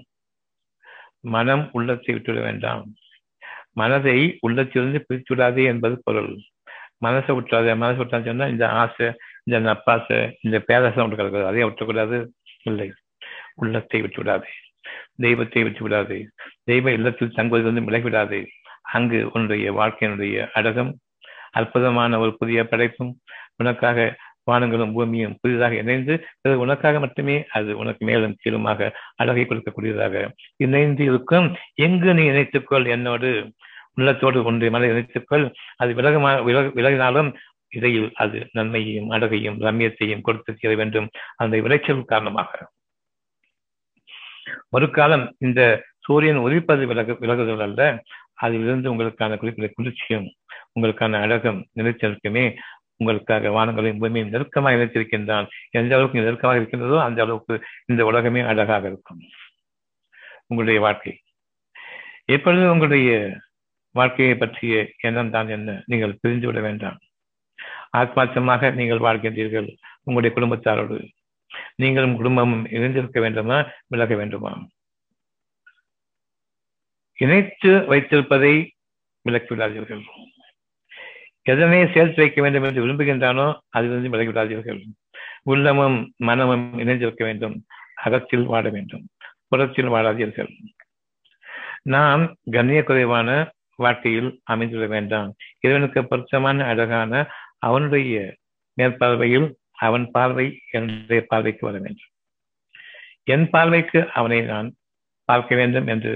[1.36, 2.84] மனம் உள்ளத்தை விட்டுவிட வேண்டாம்.
[3.74, 4.18] மனதை
[4.48, 6.32] உள்ளத்திலிருந்து பிரித்து விடாதே என்பது பொருள்.
[7.06, 9.08] மனசை விட்டுறாத மனசை விட்டான்னு சொன்னா இந்த ஆசை
[9.44, 12.18] இந்த நப்பாசை இந்த பேராசை ஒன்று கிடக்குது அதையே விட்டக்கூடாது
[12.70, 12.90] இல்லை.
[13.56, 14.52] உள்ளத்தை விட்டு விடாதே
[15.26, 16.20] தெய்வத்தை விட்டு விடாதே
[16.64, 18.42] தெய்வ இல்லத்தில் தங்குவதிலிருந்து விலகிவிடாதே.
[18.96, 20.92] அங்கு உன்னுடைய வாழ்க்கையினுடைய அடகம்
[21.60, 23.14] அற்புதமான ஒரு புதிய படைப்பும்
[23.62, 24.00] உனக்காக
[24.50, 26.14] வானங்களும் பூமியும் புதிதாக இணைந்து
[26.64, 30.16] உனக்காக மட்டுமே அது உனக்கு மேலும் கீழுமாக அழகை கொடுக்கக்கூடியதாக
[30.56, 31.48] இணைந்து இருக்கும்
[31.86, 33.32] எங்கு நீ இணைத்துக்கொள் என்னோடு?
[33.98, 35.46] உள்ளத்தோடு ஒன்று மலை இணைத்துக்கொள்.
[35.76, 36.32] அது விலகமா
[36.78, 37.30] விலகினாலும்
[37.70, 41.08] இடையில் அது நன்மையையும் அழகையும் ரம்யத்தையும் கொடுத்து தீர வேண்டும்.
[41.36, 42.52] அந்த விளைச்சல் காரணமாக.
[44.70, 45.62] ஒரு காலம் இந்த
[46.06, 47.82] சூரியன் உதிப்பது விலகு விலகுதல் அல்ல.
[48.36, 50.28] அதிலிருந்து உங்களுக்கான குறிப்பிட்ட குளிர்ச்சியும்
[50.76, 52.46] உங்களுக்கான அழகம் நிலைத்திருக்குமே
[53.00, 55.48] உங்களுக்காக வானங்களையும் பூமியும் நெருக்கமாக இணைத்திருக்கின்றான்.
[55.80, 59.22] எந்த அளவுக்கு நெருக்கமாக இருக்கின்றதோ அந்த அளவுக்கு இந்த உலகமே அழகாக இருக்கும்.
[60.48, 61.14] உங்களுடைய வாழ்க்கை.
[62.26, 63.12] எப்பொழுது உங்களுடைய
[63.96, 65.70] வாழ்க்கையை பற்றிய எண்ணம் தான் என்ன?
[65.86, 66.98] நீங்கள் பிரிந்து விட வேண்டாம்.
[67.98, 69.70] ஆத்மார்த்தமாக நீங்கள் வாழ்கின்றீர்கள்
[70.04, 70.98] உங்களுடைய குடும்பத்தாரோடு.
[71.76, 74.52] நீங்களும் குடும்பமும் இணைந்திருக்க வேண்டுமா விலக வேண்டுமா?
[77.20, 78.54] இணைத்து வைத்திருப்பதை
[79.26, 80.04] விலக்கிவிடாதீர்கள்
[81.52, 84.80] எதனை சேர்த்து வைக்க வேண்டும் என்று விரும்புகின்றானோ அதிலிருந்து விலகிவிடாதீர்கள்
[85.44, 87.56] உள்ளமும் மனமும் இணைந்திருக்க வேண்டும்.
[88.06, 89.04] அகத்தில் வாழ வேண்டும்.
[89.48, 90.50] புறத்தில் வாழாதீர்கள்.
[91.96, 93.30] நாம் கண்ணிய குறைவான
[93.80, 95.30] வாழ்க்கையில் அமைந்துவிட வேண்டாம்.
[95.60, 97.22] இறைவனுக்கு பொருத்தமான அழகான
[97.60, 98.16] அவனுடைய
[98.78, 99.48] மேற்பார்வையில்
[99.86, 102.10] அவன் பார்வை என்னுடைய பார்வைக்கு வர வேண்டும்.
[103.24, 104.68] என் பார்வைக்கு அவனை நான்
[105.30, 106.14] பார்க்க வேண்டும் என்று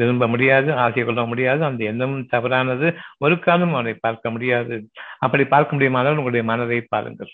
[0.00, 2.88] விரும்ப முடியாது ஆசை கொள்ள முடியாது அந்த எண்ணம் தவறானது
[3.24, 4.76] ஒரு காலம் அவனை பார்க்க முடியாது.
[5.18, 7.32] அப்படி பார்க்க முடியுமானால் உங்களுடைய மனதை பாருங்கள்.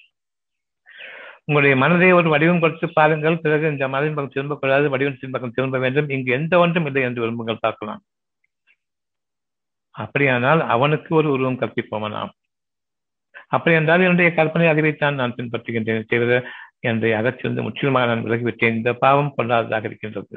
[1.49, 3.37] உங்களுடைய மனதை ஒரு வடிவம் கொடுத்து பாருங்கள்.
[3.43, 6.09] பிறகு இந்த மனதின் பக்கம் திரும்பக்கூடாது வடிவத்தின் பக்கம் திரும்ப வேண்டும்.
[6.09, 8.03] இங்கு எந்த ஒன்றும் இல்லை என்று விரும்புங்கள் பார்க்கலாம்.
[9.95, 12.33] அப்படியானால் அவனுக்கு ஒரு உருவம் கற்பிப்போமா நாம்?
[13.55, 16.11] அப்படி என்றால் என்னுடைய கற்பனை அறிவைத்தான் நான் பின்பற்றுகின்றேன்.
[16.13, 16.41] தவிர
[16.87, 18.77] என்னுடைய அகச்சிருந்து முற்றிலுமாக நான் விலகிவிட்டேன்.
[18.81, 20.37] இந்த பாவம் கொள்ளாததாக இருக்கின்றது.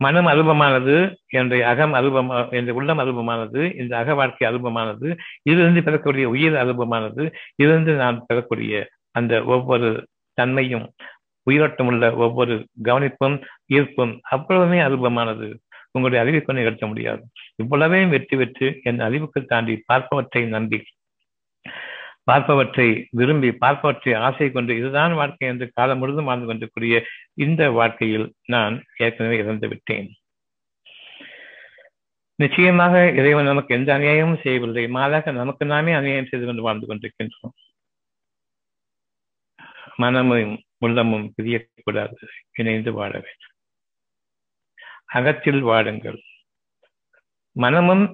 [0.00, 0.94] மனம் அல்பமானது
[1.28, 5.08] என்னுடைய அகம் அருபம் என்ற உள்ளம் அருபமானது இந்த அக வாழ்க்கை அல்பமானது
[5.42, 7.22] இதிலிருந்து பெறக்கூடிய உயிர் அல்பமானது
[7.56, 8.74] இதிலிருந்து நான் பெறக்கூடிய
[9.10, 9.90] அந்த ஒவ்வொரு
[10.38, 10.86] தன்மையும்
[11.46, 13.36] உயிரோட்டம் உள்ள ஒவ்வொரு கவனிப்பும்
[13.74, 15.48] ஈர்ப்பும் அவ்வளவுமே அருபமானது.
[15.90, 17.22] உங்களுடைய அறிவை கொண்டு நிகழ்த்த முடியாது.
[17.62, 20.78] இவ்வளவே வெற்றி பெற்று என் அறிவுக்கு தாண்டி பார்ப்பவற்றை நம்பி
[22.30, 26.96] பார்ப்பவற்றை விரும்பி பார்ப்பவற்றை ஆசை கொண்டு இதுதான் வாழ்க்கை என்று காலம் முழுதும் வாழ்ந்து கொண்டிருக்கூடிய
[27.44, 30.08] இந்த வாழ்க்கையில் நான் ஏற்கனவே இறந்து விட்டேன்.
[32.38, 34.84] நிச்சயமாக இறைவன் நமக்கு எந்த அநியாயமும் செய்யவில்லை.
[34.88, 37.54] மாறாக நமக்கு நாமே அநியாயம் செய்து கொண்டு வாழ்ந்து கொண்டிருக்கின்றோம்.
[39.96, 42.16] மனமும் உள்ளமும் பிரியக்கூடாது.
[42.52, 43.52] இணைந்து வாழ வேண்டும்.
[45.16, 46.18] அகத்தில் வாடுங்கள்
[47.56, 48.04] மனமும்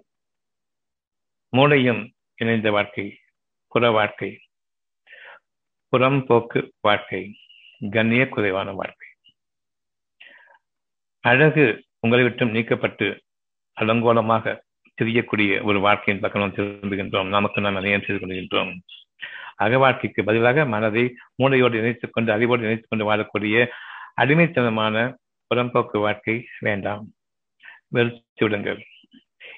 [1.53, 2.03] மூளையும்
[2.43, 3.07] இணைந்த வாழ்க்கை
[3.73, 4.41] புற வாழ்க்கை
[5.93, 7.37] புறம்போக்கு வாழ்க்கை
[7.91, 9.09] கண்ணிய குறைவான வாழ்க்கை.
[11.21, 13.19] அழகு உங்களை விட்டும் நீக்கப்பட்டு
[13.81, 14.59] அலங்கோலமாக
[14.95, 17.29] தெரியக்கூடிய ஒரு வாழ்க்கையின் பக்கம் நாம் திரும்புகின்றோம்.
[17.29, 18.79] நமக்கு நாம் நிலையம் செய்து கொள்கின்றோம்
[19.57, 23.69] அக வாழ்க்கைக்கு பதிலாக மனதை மூளையோடு இணைத்துக் கொண்டு அறிவோடு இணைத்துக் கொண்டு வாழக்கூடிய
[24.21, 25.15] அடிமைத்தனமான
[25.55, 27.13] புறம்போக்கு வாழ்க்கை வேண்டாம்.
[27.89, 28.85] வெறுத்து விடுங்கள்.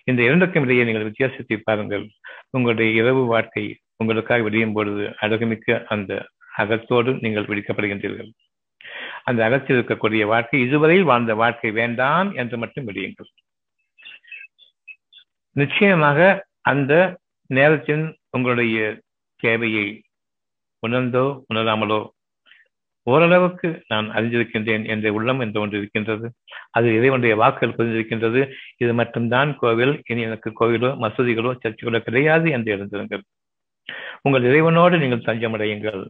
[0.05, 2.11] இந்த இரண்டுக்கும் இடையே நீங்கள் வித்தியாசத்தை பாருங்கள்.
[2.51, 6.13] உங்களுடைய இரவு வாழ்க்கை உங்களுக்காக விடியும் பொழுது அழகுமிக்க அந்த
[6.63, 8.31] அகத்தோடு நீங்கள் விடிக்கப்படுகின்றீர்கள்
[9.29, 13.31] அந்த அகத்தில் இருக்கக்கூடிய வாழ்க்கை இதுவரையில் வாழ்ந்த வாழ்க்கை வேண்டாம் என்று மட்டும் விடியுங்கள்.
[15.57, 16.19] நிச்சயமாக
[16.73, 16.93] அந்த
[17.51, 18.79] நேரத்தின் உங்களுடைய
[19.41, 19.87] தேவையை
[20.83, 22.01] உணர்ந்தோ உணராமலோ
[23.07, 26.27] ஓரளவுக்கு நான் அறிஞ்சிருக்கின்றேன் என்ற உள்ளம் என்று ஒன்று இருக்கின்றது.
[26.71, 28.41] அது இறைவனுடைய வாக்குகள் புரிந்திருக்கின்றது.
[28.77, 29.95] இது மட்டும்தான் கோவில்.
[30.07, 33.25] இனி எனக்கு கோவிலோ மசூதிகளோ சர்ச்சுகளோ கிடையாது என்று எழுந்திருங்கள்.
[34.23, 36.03] உங்கள் இறைவனோடு நீங்கள் தஞ்சமடையுங்கள்.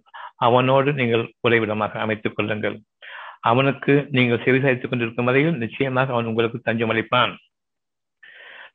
[0.46, 2.76] அவனோடு நீங்கள் உறைவிடமாக அமைத்துக் கொள்ளுங்கள்.
[3.50, 7.32] அவனுக்கு நீங்கள் செவிசாய்த்துக் கொண்டிருக்கும் வரையில் நிச்சயமாக அவன் உங்களுக்கு தஞ்சம் அளிப்பான்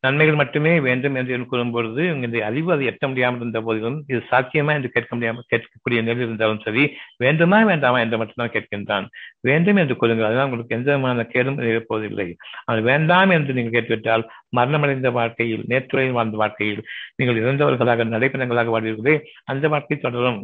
[0.03, 4.89] நன்மைகள் மட்டுமே வேண்டும் என்று கூறும்பொழுது இந்த அறிவு அதை எட்ட முடியாமல் இருந்த போதிலும் இது சாத்தியமா என்று
[4.93, 6.83] கேட்க முடியாமல் கேட்கக்கூடிய நிலையில் இருந்தாலும் சரி
[7.23, 9.07] வேண்டுமா வேண்டாமா என்று மட்டும்தான் கேட்கின்றான்.
[9.47, 12.27] வேண்டும் என்று கூறுங்கள் அதனால் உங்களுக்கு எந்த விதமான கேடும் போவதில்லை.
[12.71, 14.25] அது வேண்டாம் என்று நீங்கள் கேட்டுவிட்டால்
[14.57, 16.81] மரணமடைந்த வாழ்க்கையில் நேற்றுறையில் வாழ்ந்த வாழ்க்கையில்
[17.17, 19.17] நீங்கள் இறந்தவர்களாக நடைபெறங்களாக வாழ்வீர்களே
[19.53, 20.41] அந்த வாழ்க்கை தொடரும்.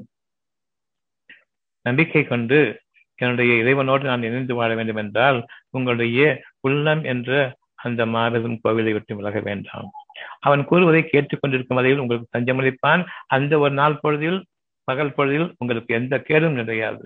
[1.86, 2.60] நம்பிக்கை கொண்டு
[3.20, 5.38] என்னுடைய இறைவனோடு நான் இணைந்து வாழ வேண்டும் என்றால்
[5.78, 6.22] உங்களுடைய
[6.68, 7.30] உள்ளம் என்ற
[7.86, 9.88] அந்த மாபெரும் கோவிலை விட்டு விலக வேண்டாம்.
[10.40, 13.02] அவன் கூறுவதை கேட்டுக்கொண்டிருக்கும் வரையில் உங்களுக்கு தஞ்சமளிப்பான்.
[13.28, 14.40] அந்த ஒரு நாள் பொழுதில்
[14.84, 17.06] பகல் பொழுதில் உங்களுக்கு எந்த கேடும் நிறையாது.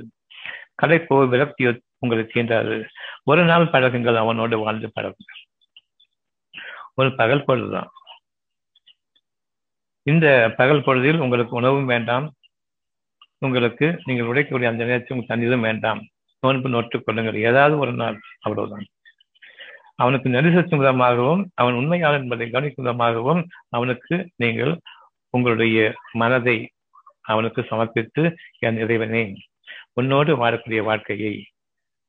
[0.81, 2.75] கலைப்போ விரக்தியோ உங்களுக்கு தீண்டாது.
[3.23, 5.39] ஒரு நாள் பழகுங்கள் அவனோடு வாழ்ந்து பழகுங்கள்.
[6.93, 7.89] ஒரு பகல் பொழுதுதான்.
[10.07, 10.27] இந்த
[10.57, 12.27] பகல் பொழுதில் உங்களுக்கு உணவும் வேண்டாம்.
[13.37, 16.01] உங்களுக்கு நீங்கள் உடைக்கக்கூடிய அந்த நேரத்தில் தண்ணீரும் வேண்டாம்.
[16.43, 17.37] நோன்பு நோட்டுக் கொள்ளுங்கள்.
[17.49, 18.85] ஏதாவது ஒரு நாள் அவ்வளவுதான்.
[19.99, 24.73] அவனுக்கு நெரிசலும் விதமாகவும் அவன் உண்மையாளர் என்பதை கவனிக்கும் விதமாகவும் அவனுக்கு நீங்கள்
[25.33, 25.77] உங்களுடைய
[26.13, 26.57] மனதை
[27.21, 28.23] அவனுக்கு சமர்ப்பித்து
[28.59, 29.23] என் இறைவனே
[29.93, 31.33] உன்னோடு வாழக்கூடிய வாழ்க்கையை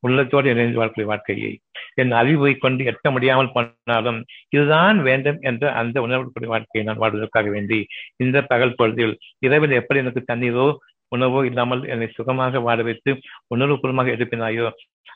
[0.02, 1.50] உள்ளத்தோடு இணைந்து வாழக்கூடிய வாழ்க்கையை
[1.94, 4.20] என் அறிவை கொண்டு எட்ட முடியாமல் போனாலும்
[4.50, 7.80] இதுதான் வேண்டும் என்ற அந்த உணர்வுக்குரிய வாழ்க்கையை நான் வாழ்வதற்காக வேண்டி
[8.16, 10.66] இந்த பகல் பொழுதில் இரவில் எப்படி எனக்கு தண்ணீரோ
[11.14, 13.10] உணவோ இல்லாமல் என்னை சுகமாக வாழ வைத்து
[13.54, 14.66] உணர்வுபூர்வமாக எழுப்பினாயோ?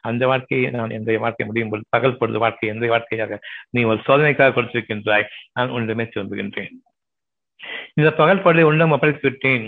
[0.09, 3.39] அந்த வாழ்க்கையை நான் என்னுடைய வாழ்க்கை முடியும் போது பகல் பொழுது வாழ்க்கை எந்த வாழ்க்கையாக
[3.71, 5.29] நீ ஒரு சோதனைக்காக கொடுத்திருக்கின்றாய்.
[5.57, 6.75] நான் உன்னிடமே திரும்புகின்றேன்.
[7.99, 9.67] இந்த பகல் பொழுதை உள்ளம் ஒப்படைத்து விட்டேன்.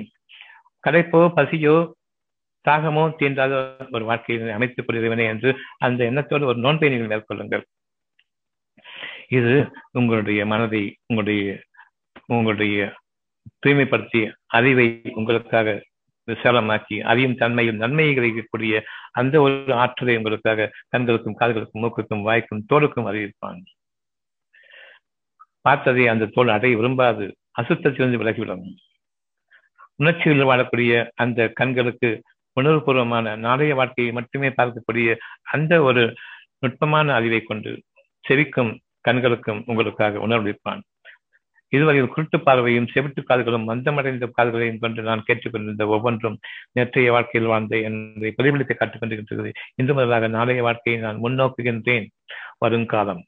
[0.85, 1.77] கடைப்போ பசியோ
[2.65, 3.55] தாகமோ தீண்டாத
[3.97, 5.51] ஒரு வாழ்க்கையை அமைத்துக் கொள்கிறவனே என்று
[5.87, 7.65] அந்த எண்ணத்தோடு ஒரு நோன்பை நீங்கள் மேற்கொள்ளுங்கள்.
[9.39, 9.55] இது
[9.99, 11.55] உங்களுடைய மனதை உங்களுடைய
[12.35, 12.77] உங்களுடைய
[13.63, 14.21] தூய்மைப்படுத்தி
[14.59, 14.87] அறிவை
[15.19, 15.75] உங்களுக்காக
[16.31, 23.61] விசாலமாக்கி அறியும் தன்மையும் நன்மையை கிடைக்கக்கூடிய அந்த ஒரு ஆற்றலை உங்களுக்காக கண்களுக்கும் காதுகளுக்கும் மூக்குக்கும் வாய்க்கும் தோலுக்கும் அறிவிப்பான்
[25.61, 27.37] பார்த்ததை அந்த தோல் அடைய விரும்பாது.
[27.63, 28.77] அசுத்தத்திலிருந்து விலகிவிடும்.
[29.97, 32.23] உணர்ச்சிகளில் வாழக்கூடிய அந்த கண்களுக்கு
[32.61, 36.15] உணர்வுபூர்வமான நாளைய வாழ்க்கையை மட்டுமே பார்க்கக்கூடிய அந்த ஒரு
[36.59, 37.83] நுட்பமான அறிவை கொண்டு
[38.29, 40.81] செவிக்கும் கண்களுக்கும் உங்களுக்காக உணர்விப்பான்
[41.77, 46.39] இதுவரையில் குருட்டு பார்வையும் செவிட்டு கால்களும் மந்தமடைந்த கால்களையும் கொண்டு நான் கேட்டுக்கொண்டிருந்த ஒவ்வொன்றும்
[46.73, 52.07] நேற்றைய வாழ்க்கையில் வாழ்ந்த என்னை பிரதிபலித்து காட்டுக் இன்று முதலாக நாளைய வாழ்க்கையை நான் முன்னோக்குகின்றேன்.
[52.59, 53.25] வருங்காலம்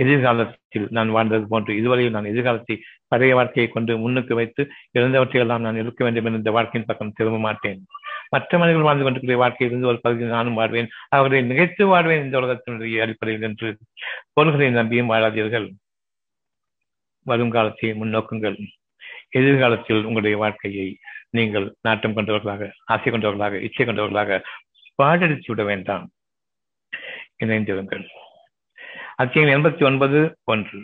[0.00, 4.68] எதிர்காலத்தில் நான் வாழ்ந்தது போன்று இதுவரையில் நான் எதிர்காலத்தை பழைய வாழ்க்கையை கொண்டு முன்னுக்கு வைத்து
[4.98, 7.86] இழந்தவற்றையெல்லாம் நான் இருக்க வேண்டும் என்ற இந்த வாழ்க்கையின் பக்கம் திரும்ப மாட்டேன்.
[8.28, 10.88] மற்ற மனிதர்கள் வாழ்ந்து கொண்டிருக்கிற வாழ்க்கையிலிருந்து ஒரு பகுதியில் நானும் வாழ்வேன்.
[11.08, 13.78] அவர்களை நிகழ்த்து வாழ்வேன் இந்த உலகத்தினுடைய அடிப்படையில் என்று
[14.32, 15.68] பொருள்களை நம்பியும் வாழாதீர்கள்.
[17.26, 18.66] வருங்காலத்தை முன்னோக்குங்கள்
[19.28, 20.98] எதிர்காலத்தில் உங்களுடைய வாழ்க்கையை
[21.30, 24.44] நீங்கள் நாட்டம் கொண்டவர்களாக ஆசை கொண்டவர்களாக இச்சை கொண்டவர்களாக
[25.02, 26.10] பாடடித்து விட வேண்டாம்.
[27.44, 28.06] இணைந்திருங்கள்.
[29.14, 30.82] அத்தியம் எண்பத்தி ஒன்பது ஒன்று.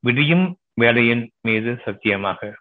[0.00, 2.56] விடியும் வேலையின் மீது சத்தியமாக.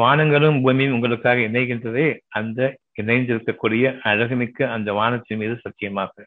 [0.00, 6.26] வானங்களும் பூமியும் உங்களுக்காக இணைகின்றதே அந்த இணைந்திருக்கக்கூடிய அழகுமிக்க அந்த வானத்தின் மீது சத்தியமாக.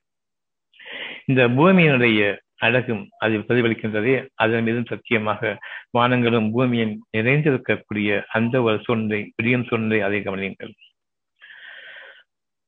[1.25, 4.15] இந்த பூமியினுடைய அழகும் அதில் பிரதிபலிக்கின்றதே.
[4.35, 5.51] அதன் மீதும் சத்தியமாக
[5.97, 10.73] வானங்களும் பூமியின் நிறைந்திருக்கக்கூடிய அந்த ஒரு சூழ்நிலை விடியும் சூழ்நிலை அதை கவனியுங்கள்.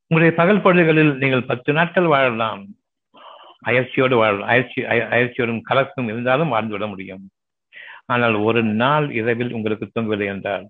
[0.08, 2.64] உங்களுடைய பகல் பொழுதுகளில் நீங்கள் பத்து நாட்கள் வாழலாம்.
[3.66, 4.48] அயற்சியோடு வாழலாம்.
[4.48, 4.82] அயற்சி
[5.16, 7.24] அயற்சியோடும் கலக்கும் இருந்தாலும் வாழ்ந்துவிட முடியும்.
[8.06, 10.66] ஆனால் ஒரு நாள் இரவில் உங்களுக்கு தூங்கவில்லை என்றால்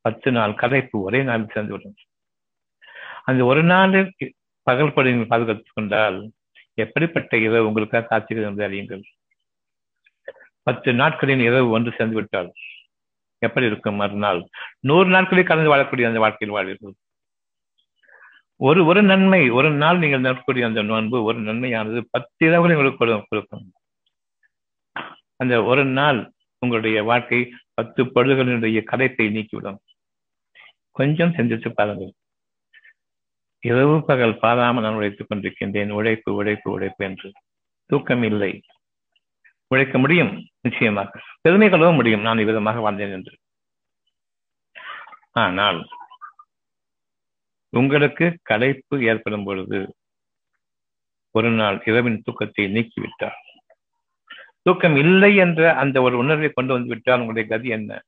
[0.00, 1.96] பத்து நாள் கதைப்பு ஒரே நாளில் சேர்ந்துவிடும்
[3.24, 4.10] அந்த ஒரு நாளில்
[4.66, 6.18] பகல் பொழுது பாதுகாத்துக் கொண்டால்
[6.74, 9.02] எப்படிப்பட்ட இரவு உங்களுக்காக காத்திருக்கிறது என்று அறியுங்கள்.
[10.62, 12.52] பத்து நாட்களின் இரவு ஒன்று சேர்ந்து விட்டால்
[13.38, 13.94] எப்படி இருக்கும்?
[13.94, 14.40] மறுநாள்
[14.80, 16.94] நூறு நாட்களில் கலந்து வாழக்கூடிய அந்த வாழ்க்கையில் வாழ்வீர்கள்.
[18.56, 23.72] ஒரு ஒரு நன்மை ஒரு நாள் நீங்கள் நடக்கக்கூடிய அந்த நோன்பு ஒரு நன்மையானது பத்து இரவுகளை உங்களுக்கு கொடுக்கும்
[25.36, 26.20] அந்த ஒரு நாள்
[26.58, 27.40] உங்களுடைய வாழ்க்கை
[27.74, 29.78] பத்து பொழுதுகளினுடைய கதைத்தை நீக்கிவிடும்.
[30.90, 32.12] கொஞ்சம் சிந்தித்து பாருங்கள்.
[33.64, 35.90] இரவு பகல் பாராமல் நான் உழைத்துக் கொண்டிருக்கின்றேன்.
[35.90, 37.32] உழைப்பு உழைப்பு உழைப்பு என்று.
[37.86, 38.62] தூக்கம் இல்லை.
[39.66, 40.32] உழைக்க முடியும்?
[40.60, 41.20] நிச்சயமாக.
[41.40, 42.20] பெருமை கொள்ளவும் முடியும்.
[42.20, 43.36] நான் இவ்விதமாக வாழ்ந்தேன் என்று.
[45.32, 45.88] ஆனால்
[47.70, 49.94] உங்களுக்கு களைப்பு ஏற்படும் பொழுது
[51.30, 53.40] ஒரு நாள் இரவின் தூக்கத்தை நீக்கிவிட்டார்
[54.62, 58.02] தூக்கம் இல்லை என்ற அந்த ஒரு உணர்வை கொண்டு வந்து விட்டால் உங்களுடைய கதி என்ன?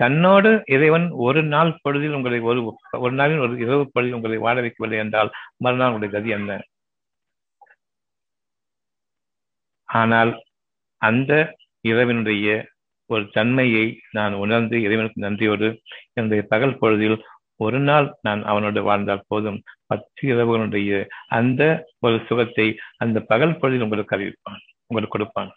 [0.00, 2.60] தன்னோடு இறைவன் ஒரு நாள் பொழுதில் உங்களை ஒரு
[3.04, 5.30] ஒரு நாளில் ஒரு இரவு பொழுதில் உங்களை வாழ வைக்கவில்லை என்றால்
[5.64, 6.52] மறுநாள் உங்களுடைய கதி என்ன?
[9.88, 10.32] ஆனால்
[11.02, 11.32] அந்த
[11.84, 12.48] இறைவனுடைய
[13.10, 15.68] ஒரு தன்மையை நான் உணர்ந்து இறைவனுக்கு நன்றியோடு
[16.14, 17.18] என்னுடைய பகல் பொழுதில்
[17.60, 19.58] ஒரு நாள் நான் அவனோடு வாழ்ந்தால் போதும்.
[19.90, 20.90] பத்து இரவுகளுடைய
[21.38, 21.62] அந்த
[22.06, 22.66] ஒரு சுகத்தை
[23.04, 25.50] அந்த பகல் பொழுதில் உங்களுக்கு அறிவிப்பான் உங்களுக்கு கொடுப்பான்.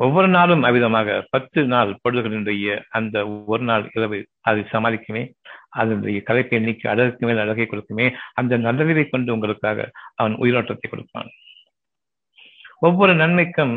[0.00, 3.16] ஒவ்வொரு நாளும் அவ்விதமாக பத்து நாள் பொழுதுகளினுடைய அந்த
[3.52, 4.18] ஒரு நாள் இரவு
[4.48, 5.22] அதை சமாளிக்குமே
[5.80, 8.06] அதனுடைய கலைப்பை நீக்கி அழகுக்கு மேல் அழகை கொடுக்குமே
[8.40, 11.30] அந்த நல்லறிவை கொண்டு உங்களுக்காக அவன் உயிரோட்டத்தை கொடுப்பான்.
[12.86, 13.74] ஒவ்வொரு நன்மைக்கும்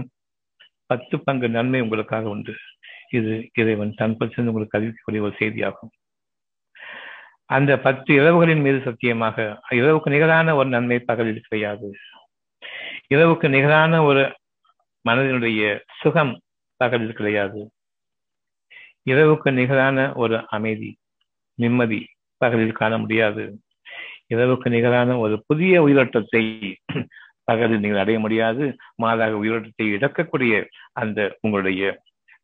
[0.86, 2.54] பத்து பங்கு நன்மை உங்களுக்காக உண்டு.
[3.18, 5.92] இது இறைவன் தன் பற்றி உங்களுக்கு அறிவிக்கக்கூடிய ஒரு செய்தியாகும்.
[7.50, 9.38] அந்த பத்து இரவுகளின் மீது சத்தியமாக
[9.80, 11.90] இரவுக்கு நிகரான ஒரு நன்மை பகலில் கிடையாது.
[13.16, 14.22] இரவுக்கு நிகரான ஒரு
[15.06, 15.62] மனதினுடைய
[16.02, 16.34] சுகம்
[16.82, 17.62] பகலில் கிடையாது.
[19.06, 20.92] இரவுக்கு நிகரான ஒரு அமைதி
[21.60, 22.00] நிம்மதி
[22.42, 23.44] பகலில் காண முடியாது.
[24.30, 26.44] இரவுக்கு நிகரான ஒரு புதிய உயிரோட்டத்தை
[27.44, 28.66] பகலில் நீங்கள் அடைய முடியாது.
[28.96, 30.54] மாறாக உயிரோட்டத்தை இழக்கக்கூடிய
[30.94, 31.84] அந்த உங்களுடைய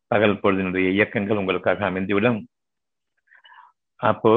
[0.06, 2.38] பகல் பொழுதினுடைய இயக்கங்கள் உங்களுக்காக அமைந்துவிடும்.
[4.00, 4.34] அப்போ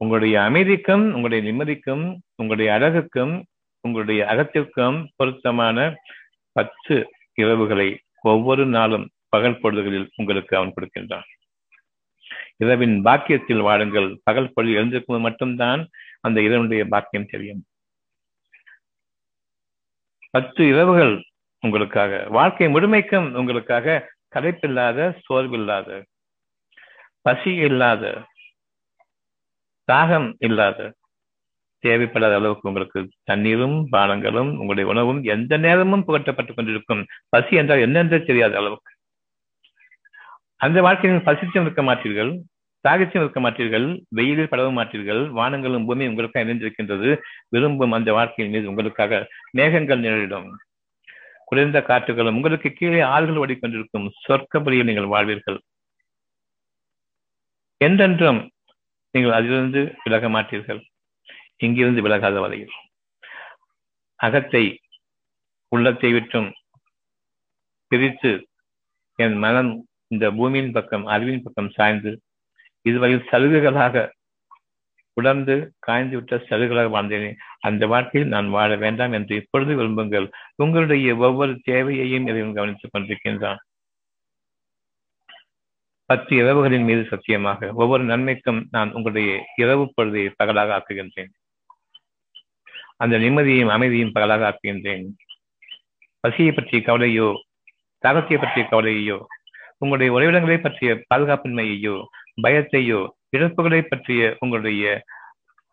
[0.00, 2.04] உங்களுடைய அமைதிக்கும் உங்களுடைய நிம்மதிக்கும்
[2.36, 3.34] உங்களுடைய அழகுக்கும்
[3.84, 5.78] உங்களுடைய அகத்திற்கும் பொருத்தமான
[6.56, 6.96] பத்து
[7.42, 7.88] இரவுகளை
[8.22, 11.26] ஒவ்வொரு நாளும் பகல் பொழுதுகளில் உங்களுக்கு அவன் கொடுக்கின்றான்
[12.56, 14.08] இரவின் பாக்கியத்தில் வாழுங்கள்.
[14.24, 15.80] பகல் பொழுது எழுந்திருக்கும்போது மட்டும்தான்
[16.20, 17.62] அந்த இரவனுடைய பாக்கியம் தெரியும்.
[20.30, 21.14] பத்து இரவுகள்
[21.62, 25.90] உங்களுக்காக வாழ்க்கை முழுமைக்கும் உங்களுக்காக கலைப்பில்லாத சோர்வில்லாத
[27.22, 28.04] பசி இல்லாத
[29.92, 30.80] தாகம் இல்லாத
[31.84, 37.02] தேவைப்படாத அளவுக்கு உங்களுக்கு தண்ணீரும் பானங்களும் உங்களுடைய உணவும் எந்த நேரமும் புகட்டப்பட்டுக் கொண்டிருக்கும்.
[37.28, 38.92] பசி என்றால் என்னென்று தெரியாத அளவுக்கு.
[40.56, 42.32] அந்த வாழ்க்கையில் பசிச்சும் இருக்க மாட்டீர்கள்
[42.84, 47.08] தாகிச்சும் இருக்க மாட்டீர்கள் வெயிலில் படவும் மாட்டீர்கள் வானங்களும் பூமி உங்களுக்காக இணைந்திருக்கின்றது
[47.48, 49.20] விரும்பும் அந்த வாழ்க்கையின் மீது உங்களுக்காக
[49.50, 50.48] மேகங்கள் நிழலிடும்.
[51.44, 55.58] குளிர்ந்த காற்றுகளும் உங்களுக்கு கீழே ஆறுகள் ஓடிக்கொண்டிருக்கும் சொர்க்கபடியில் நீங்கள் வாழ்வீர்கள்.
[57.80, 58.40] என்றென்றும்
[59.14, 60.80] நீங்கள் அதிலிருந்து விலக மாட்டீர்கள்.
[61.60, 62.74] இங்கிருந்து விலகாத வரையில்
[64.20, 64.64] அகத்தை
[65.72, 66.48] உள்ளத்தை விட்டும்
[67.90, 68.32] பிரித்து
[69.18, 69.72] என் மனம்
[70.08, 72.12] இந்த பூமியின் பக்கம் அறிவின் பக்கம் சாய்ந்து
[72.86, 74.04] இதுவரையில் சலுகைகளாக
[75.16, 80.26] உணர்ந்து காய்ந்து விட்ட சலுகைகளாக வாழ்ந்தேனே அந்த வாழ்க்கையில் நான் வாழ வேண்டாம் என்று இப்பொழுது விரும்புங்கள்.
[80.54, 83.60] உங்களுடைய ஒவ்வொரு தேவையையும் இறைவன் கவனித்துக் கொண்டிருக்கின்றான்.
[86.10, 89.30] பத்து இரவுகளின் மீது சத்தியமாக ஒவ்வொரு நன்மைக்கும் நான் உங்களுடைய
[89.62, 91.32] இரவு பொழுதை பகலாக ஆக்குகின்றேன்.
[92.96, 95.06] அந்த நிம்மதியையும் அமைதியும் பகலாக ஆக்குகின்றேன்.
[96.20, 97.28] பசியை பற்றிய கவலையோ
[98.04, 99.18] தாகத்தை பற்றிய கவலையோ
[99.78, 101.96] உங்களுடைய உறைவிடங்களை பற்றிய பாதுகாப்பின்மையையோ
[102.42, 103.00] பயத்தையோ
[103.36, 104.84] இழப்புகளை பற்றிய உங்களுடைய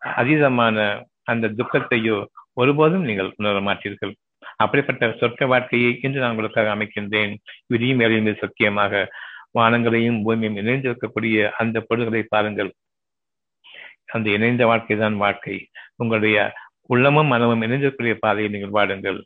[0.00, 0.76] அதீதமான
[1.24, 2.16] அந்த துக்கத்தையோ
[2.52, 4.12] ஒருபோதும் நீங்கள் உணர மாட்டீர்கள்.
[4.56, 7.32] அப்படிப்பட்ட சொர்க்க வாழ்க்கையை இன்று நான் உங்களுக்காக அமைக்கின்றேன்.
[7.66, 9.06] விதியும் வேலையும் சத்தியமாக.
[9.58, 12.70] வானங்களையும் பூமியும் இணைந்திருக்கக்கூடிய அந்த பொருள்களை பாருங்கள்.
[14.06, 15.56] அந்த இணைந்த வாழ்க்கை தான் வாழ்க்கை.
[15.96, 16.36] உங்களுடைய
[16.90, 19.20] உள்ளமும் மனமும் இணைந்திருக்கக்கூடிய பாதையை நீங்கள் வாடுங்கள்.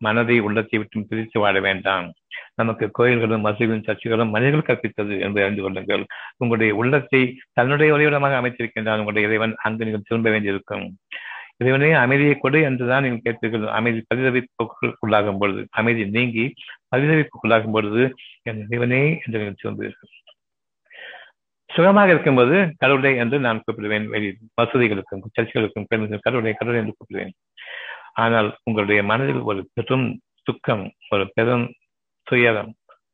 [0.00, 2.06] மனதை உள்ளத்தை விட்டு பிரித்து வாழ வேண்டாம்.
[2.54, 6.04] நமக்கு கோயில்களும் மசூதிகளும் சர்ச்சைகளும் மனிதர்கள் கற்பித்தது என்று அறிந்து கொள்ளுங்கள்.
[6.36, 7.20] உங்களுடைய உள்ளத்தை
[7.52, 9.54] தன்னுடைய உறைவிடமாக அமைத்திருக்கின்றான் உங்களுடைய இறைவன்.
[9.62, 10.86] அங்கு நீங்கள் திரும்ப வேண்டியிருக்கும்.
[11.62, 16.44] இறைவனே அமைதியை கொடு என்றுதான் நீங்கள் கேட்பீர்கள் அமைதி பரிதவிப்புக்குள்ளாகும் பொழுது அமைதி நீங்கி
[16.92, 18.02] பரிதவிப்புக்குள்ளாகும் பொழுது
[18.48, 20.12] என் இறைவனே என்று நீங்கள் திரும்புவீர்கள்.
[21.74, 24.06] சுகமாக இருக்கும்போது கடவுளை என்று நான் கூப்பிடுவேன்.
[24.14, 24.28] வெளி
[24.60, 25.88] வசதிகளுக்கும் சர்ச்சைகளுக்கும்
[26.20, 27.34] கடவுளை கடவுளை என்று கூப்பிடுவேன்.
[28.22, 30.06] ஆனால் உங்களுடைய மனதில் ஒரு பெரும்
[30.48, 31.66] துக்கம் ஒரு பெரும்
[32.30, 32.72] துயரம்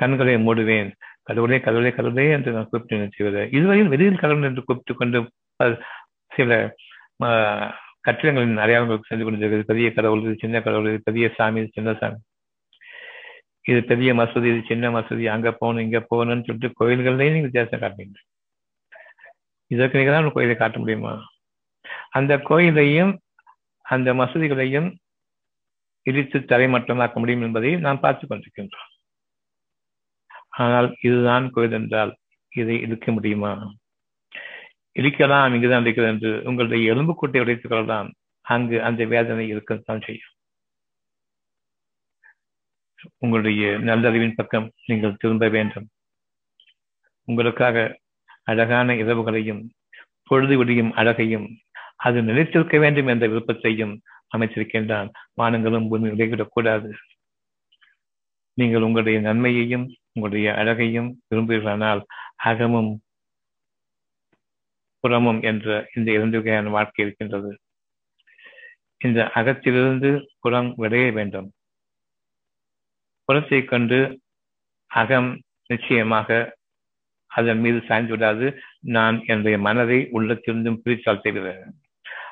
[0.00, 0.90] கண்களை மூடுவேன்.
[1.28, 5.18] கடவுளே கடவுளே கடவுளே என்று நான் கூப்பிட்டு செய்வது இதுவரையில் வெளியில் கடவுள் என்று கூப்பிட்டுக் கொண்டு
[6.36, 6.50] சில
[8.06, 9.70] கட்டிடங்களின் அடையாளங்களுக்கு சென்று கொண்டிருக்கிறது.
[9.70, 12.18] பெரிய கடவுள் இது சின்ன கடவுள் இது பெரிய சாமி சின்ன சாமி.
[13.66, 18.18] இது பெரிய மசூதி இது சின்ன மசூதி அங்க போகணும் இங்க போகணும்னு சொல்லிட்டு கோயில்கள்லேயும் நீங்க வித்தியாசம் காட்டுறீங்க.
[19.70, 21.12] இதற்கு நீங்க தான் கோயிலை காட்ட முடியுமா?
[22.10, 23.12] அந்த கோயிலையும்
[23.84, 24.88] அந்த மசூதிகளையும்
[26.06, 28.90] இடித்து தரைமட்டமாக்க முடியும் என்பதை நாம் பார்த்து கொண்டிருக்கின்றோம்.
[30.56, 32.12] ஆனால் இதுதான் கோயில் என்றால்
[32.52, 33.52] இதை இழுக்க முடியுமா?
[34.96, 38.10] இழிக்கலாம் இங்குதான் இருக்கிறது என்று உங்களுடைய எலும்புக்கூட்டை உடைத்துக் கொள்ளலாம்.
[38.46, 40.33] அங்கு அந்த வேதனை இருக்கத்தான் செய்யும்.
[43.18, 45.88] உங்களுடைய நல்லறிவின் பக்கம் நீங்கள் திரும்ப வேண்டும்.
[47.24, 47.98] உங்களுக்காக
[48.42, 49.62] அழகான இரவுகளையும்
[50.22, 51.58] பொழுது விடியும் அழகையும்
[51.96, 54.00] அது நிலைத்திருக்க வேண்டும் என்ற விருப்பத்தையும்
[54.36, 55.10] அமைச்சிருக்கின்றான்.
[55.42, 56.92] வானங்களும் பூமி விடைவிடக்கூடாது
[58.54, 62.02] நீங்கள் உங்களுடைய நன்மையையும் உங்களுடைய அழகையும் விரும்புகிறானால்
[62.36, 63.00] அகமும்
[65.00, 67.58] புறமும் என்ற இந்த இரண்டு வகையான வாழ்க்கை இருக்கின்றது.
[68.98, 71.52] இந்த அகத்திலிருந்து புறம் விடைய வேண்டும்.
[73.28, 73.98] புறத்தை கண்டு
[74.90, 75.30] அகம்
[75.66, 76.28] நிச்சயமாக
[77.30, 78.46] அதன் மீது சாய்ந்து விடாது.
[78.96, 81.54] நான் என்னுடைய மனதை உள்ளத்திலிருந்தும் பிரித்தால் தவிர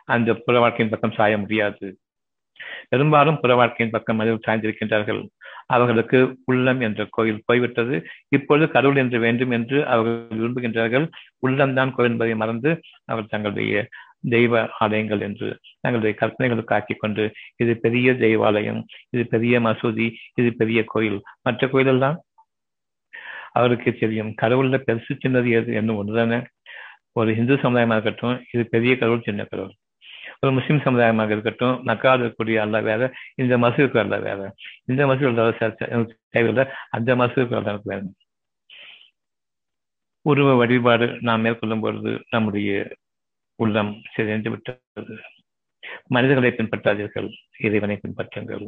[0.04, 1.86] அந்த புற வாழ்க்கையின் பக்கம் சாய முடியாது.
[2.88, 5.20] பெரும்பாலும் புற வாழ்க்கையின் பக்கம் மனிதர்கள் சாய்ந்திருக்கின்றார்கள்.
[5.66, 7.96] அவர்களுக்கு உள்ளம் என்ற கோயில் போய்விட்டது.
[8.28, 11.06] இப்பொழுது கடவுள் என்று வேண்டும் என்று அவர்கள் விரும்புகின்றார்கள்.
[11.46, 12.70] உள்ளம்தான் கோயில் என்பதை மறந்து
[13.04, 13.84] அவர் தங்களுடைய
[14.30, 15.48] தெய்வ ஆலயங்கள் என்று
[15.80, 21.20] தங்களுடைய கற்பனைகளுக்கு ஆக்கிக் கொண்டு இது பெரிய தெய்வாலயம் இது பெரிய மசூதி இது பெரிய கோயில்.
[21.42, 22.18] மற்ற கோயில்கள் தான்
[23.52, 24.34] அவருக்கு தெரியும்.
[24.42, 26.46] கடவுள்ல பெருசு சின்னது எது என்னும் ஒன்றுதானே.
[27.12, 29.74] ஒரு இந்து சமுதாயமாக இருக்கட்டும் இது பெரிய கடவுள் சின்ன கடவுள்.
[30.40, 34.54] ஒரு முஸ்லீம் சமுதாயமாக இருக்கட்டும் நக்கால் இருக்கக்கூடிய அல்ல வேற இந்த மசூதிக்கு அல்ல வேற.
[34.84, 38.02] இந்த மசூல் தேவையில்லை அந்த மசூதிக்கு அல்ல வேற.
[40.22, 42.70] உருவ வழிபாடு நாம் மேற்கொள்ளும் பொழுது நம்முடைய
[43.62, 45.14] உள்ளம் சிதைந்து விட்டது.
[46.14, 47.28] மனிதர்களை பின்பற்றாதீர்கள்
[47.66, 48.64] இறைவனை பின்பற்றுங்கள்.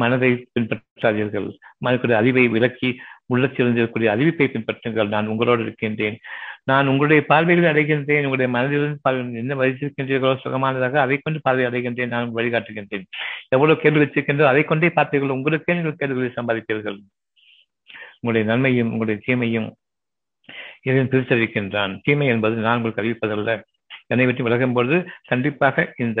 [0.00, 1.48] மனதை பின்பற்றாதீர்கள்
[1.84, 2.90] மனதுடைய அறிவை விலக்கி
[3.32, 5.08] உள்ளத்திலிருந்திருக்கக்கூடிய அறிவிப்பை பின்பற்றுங்கள்.
[5.14, 6.16] நான் உங்களோடு இருக்கின்றேன்.
[6.70, 8.26] நான் உங்களுடைய பார்வைகளை அடைகின்றேன்.
[8.26, 12.12] உங்களுடைய மனதிலிருந்து என்ன வகித்திருக்கின்றீர்களோ சுகமானதாக அதை கொண்டு பார்வை அடைகின்றேன்.
[12.14, 13.06] நான் வழிகாட்டுகின்றேன்.
[13.48, 16.98] எவ்வளவு கேள்வி வச்சிருக்கின்றோ அதை கொண்டே பார்த்தீர்கள் உங்களுக்கே நீங்கள் கேள்விகளை சம்பாதிப்பீர்கள்.
[18.20, 19.68] உங்களுடைய நன்மையும் உங்களுடைய தீமையும்
[20.86, 21.92] இதையும் பிரித்தறிவிக்கின்றான்.
[22.04, 23.52] தீமை என்பது நான் உங்களுக்கு அறிவிப்பதல்ல.
[24.12, 24.96] என்னை விட்டு விலகும் பொழுது
[25.30, 26.20] கண்டிப்பாக இந்த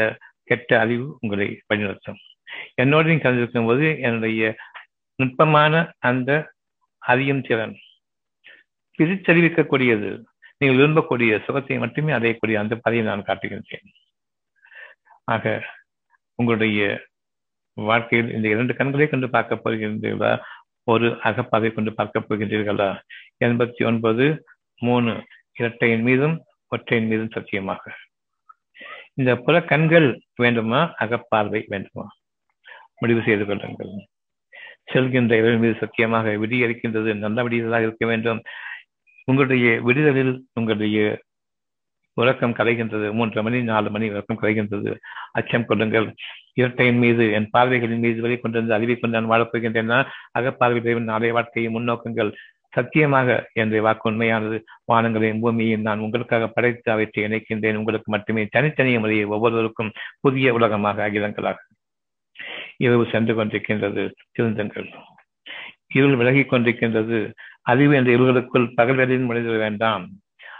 [0.50, 2.20] கெட்ட அறிவு உங்களை வழிநடத்தும்.
[2.80, 4.50] என்னோடு நீங்கள் கலந்திருக்கும் போது என்னுடைய
[5.18, 6.30] நுட்பமான அந்த
[7.02, 7.74] அறியும் திறன்
[8.98, 10.10] பிரிச்சறிவிக்கக்கூடியது
[10.58, 13.86] நீங்கள் விரும்பக்கூடிய சுகத்தை மட்டுமே அடையக்கூடிய அந்த பதையை நான் காட்டுகின்றேன்.
[15.34, 15.44] ஆக
[16.38, 16.80] உங்களுடைய
[17.76, 20.32] வாழ்க்கையில் இந்த இரண்டு கண்களை கொண்டு பார்க்க போகின்றீர்களா?
[20.92, 22.88] ஒரு அகப்பாதை கொண்டு பார்க்க போகின்றீர்களா?
[23.46, 24.24] எண்பத்தி ஒன்பது
[24.86, 25.12] மூணு
[25.60, 26.36] இரட்டையின் மீதும்
[26.72, 27.92] ஒற்றையின் மீதும் சத்தியமாக.
[29.14, 30.94] இந்த புற கண்கள் வேண்டுமா?
[31.00, 32.06] அகப்பார்வை வேண்டுமா?
[32.98, 33.92] முடிவு செய்து கொள்ளுங்கள்.
[34.92, 38.42] செல்கின்ற இறைவன் மீது சத்தியமாக விடியளிக்கின்றது நல்ல விடியலாக இருக்க வேண்டும்.
[39.24, 41.20] உங்களுடைய விடுதலில் உங்களுடைய
[42.14, 43.12] உறக்கம் கலைகின்றது.
[43.12, 44.96] மூன்று மணி நாலு மணி உறக்கம் கலைகின்றது.
[45.32, 46.14] அச்சம் கொள்ளுங்கள்.
[46.54, 50.08] இரட்டையின் மீது என் பார்வைகளின் மீது வரை கொண்டிருந்த அறிவை கொண்டு நான் வாழப்போகின்றேன்
[50.38, 52.32] அகப்பார்வை நாளைய வாழ்க்கையை முன்னோக்கங்கள்.
[52.72, 57.74] சத்தியமாக என்ற வாக்கு உண்மையானது வானங்களையும் பூமியையும் நான் உங்களுக்காக படைத்து அவற்றை இணைக்கின்றேன்.
[57.74, 61.56] உங்களுக்கு மட்டுமே தனித்தனிய முறையை ஒவ்வொருவருக்கும் புதிய உலகமாக அகிலங்களாக.
[62.76, 64.88] இரவு சென்று கொண்டிருக்கின்றது திருந்தங்கள்.
[65.94, 67.32] இருள் விலகிக் கொண்டிருக்கின்றது.
[67.62, 70.08] அறிவு என்ற இருளுக்குள் பகல்களில் முடிந்து வேண்டாம்.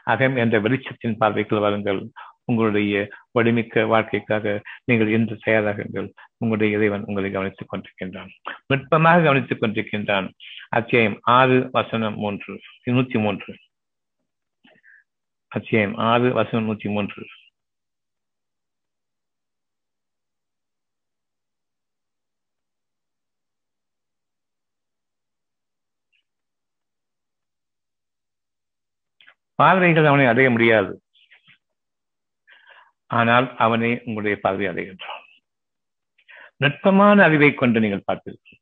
[0.04, 2.10] அகம் என்ற வெளிச்சத்தின் பார்வைக்குள் வாருங்கள்.
[2.53, 6.09] உங்களுடைய வடிமிக்க வாழ்க்கைக்காக நீங்கள் இன்று தயாராகுங்கள்.
[6.36, 8.30] உங்களுடைய இறைவன் உங்களை கவனித்துக் கொண்டிருக்கின்றான்.
[8.66, 10.28] நுட்பமாக கவனித்துக் கொண்டிருக்கின்றான்.
[10.68, 13.57] அத்தியாயம் ஆறு வசனம் மூன்று நூத்தி மூன்று.
[15.48, 17.26] அத்தியாயம் ஆறு வசனம் நூத்தி மூன்று.
[29.55, 31.03] பார்வைகள் அவனை அடைய முடியாது.
[33.18, 35.22] ஆனால் அவனே உங்களுடைய பார்வை அடைகின்றான்.
[36.62, 38.58] நுட்பமான அறிவை கொண்டு நீங்கள் பார்ப்பீர்கள்.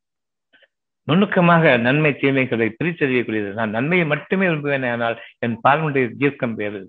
[1.09, 6.81] நுணுக்கமாக நன்மை தீமைகளை பிரித்தறியக்கூடியது நான் நன்மையை மட்டுமே விரும்புவேன் ஆனால் என் பார்வனுடைய தீர்க்கம் வேறு.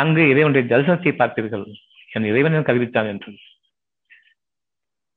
[0.00, 1.66] அங்கு இறைவனுடைய தரிசனத்தை பார்த்தீர்கள்
[2.16, 3.30] என் இறைவன் கருவித்தான் என்று.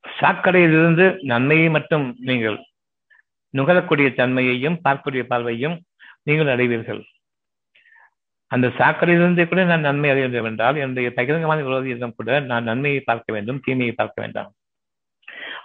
[0.06, 2.58] சாக்கடையிலிருந்து நன்மையை மட்டும் நீங்கள்
[3.58, 5.78] நுகரக்கூடிய தன்மையையும் பார்க்கக்கூடிய பார்வையும்
[6.28, 7.02] நீங்கள் அடைவீர்கள்.
[8.52, 13.34] அந்த சாக்கடையிலிருந்தே கூட நான் நன்மை அடைய வேண்டும் என்றால் என்னுடைய பகிரங்கமான விரோதியிடம் கூட நான் நன்மையை பார்க்க
[13.34, 14.52] வேண்டும் தீமையை பார்க்க வேண்டாம்.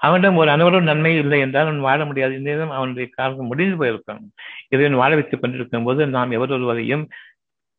[0.01, 2.35] அவனிடம் ஒரு அனைவரும் நன்மை இல்லை என்றால் அவன் வாழ முடியாது.
[2.35, 4.33] இந்த அவனுடைய காரணம் முடிந்து போயிருக்கும்.
[4.69, 7.05] இறைவன் வாழ வைத்துக் கொண்டிருக்கும் போது நாம் எவரொருவரையும்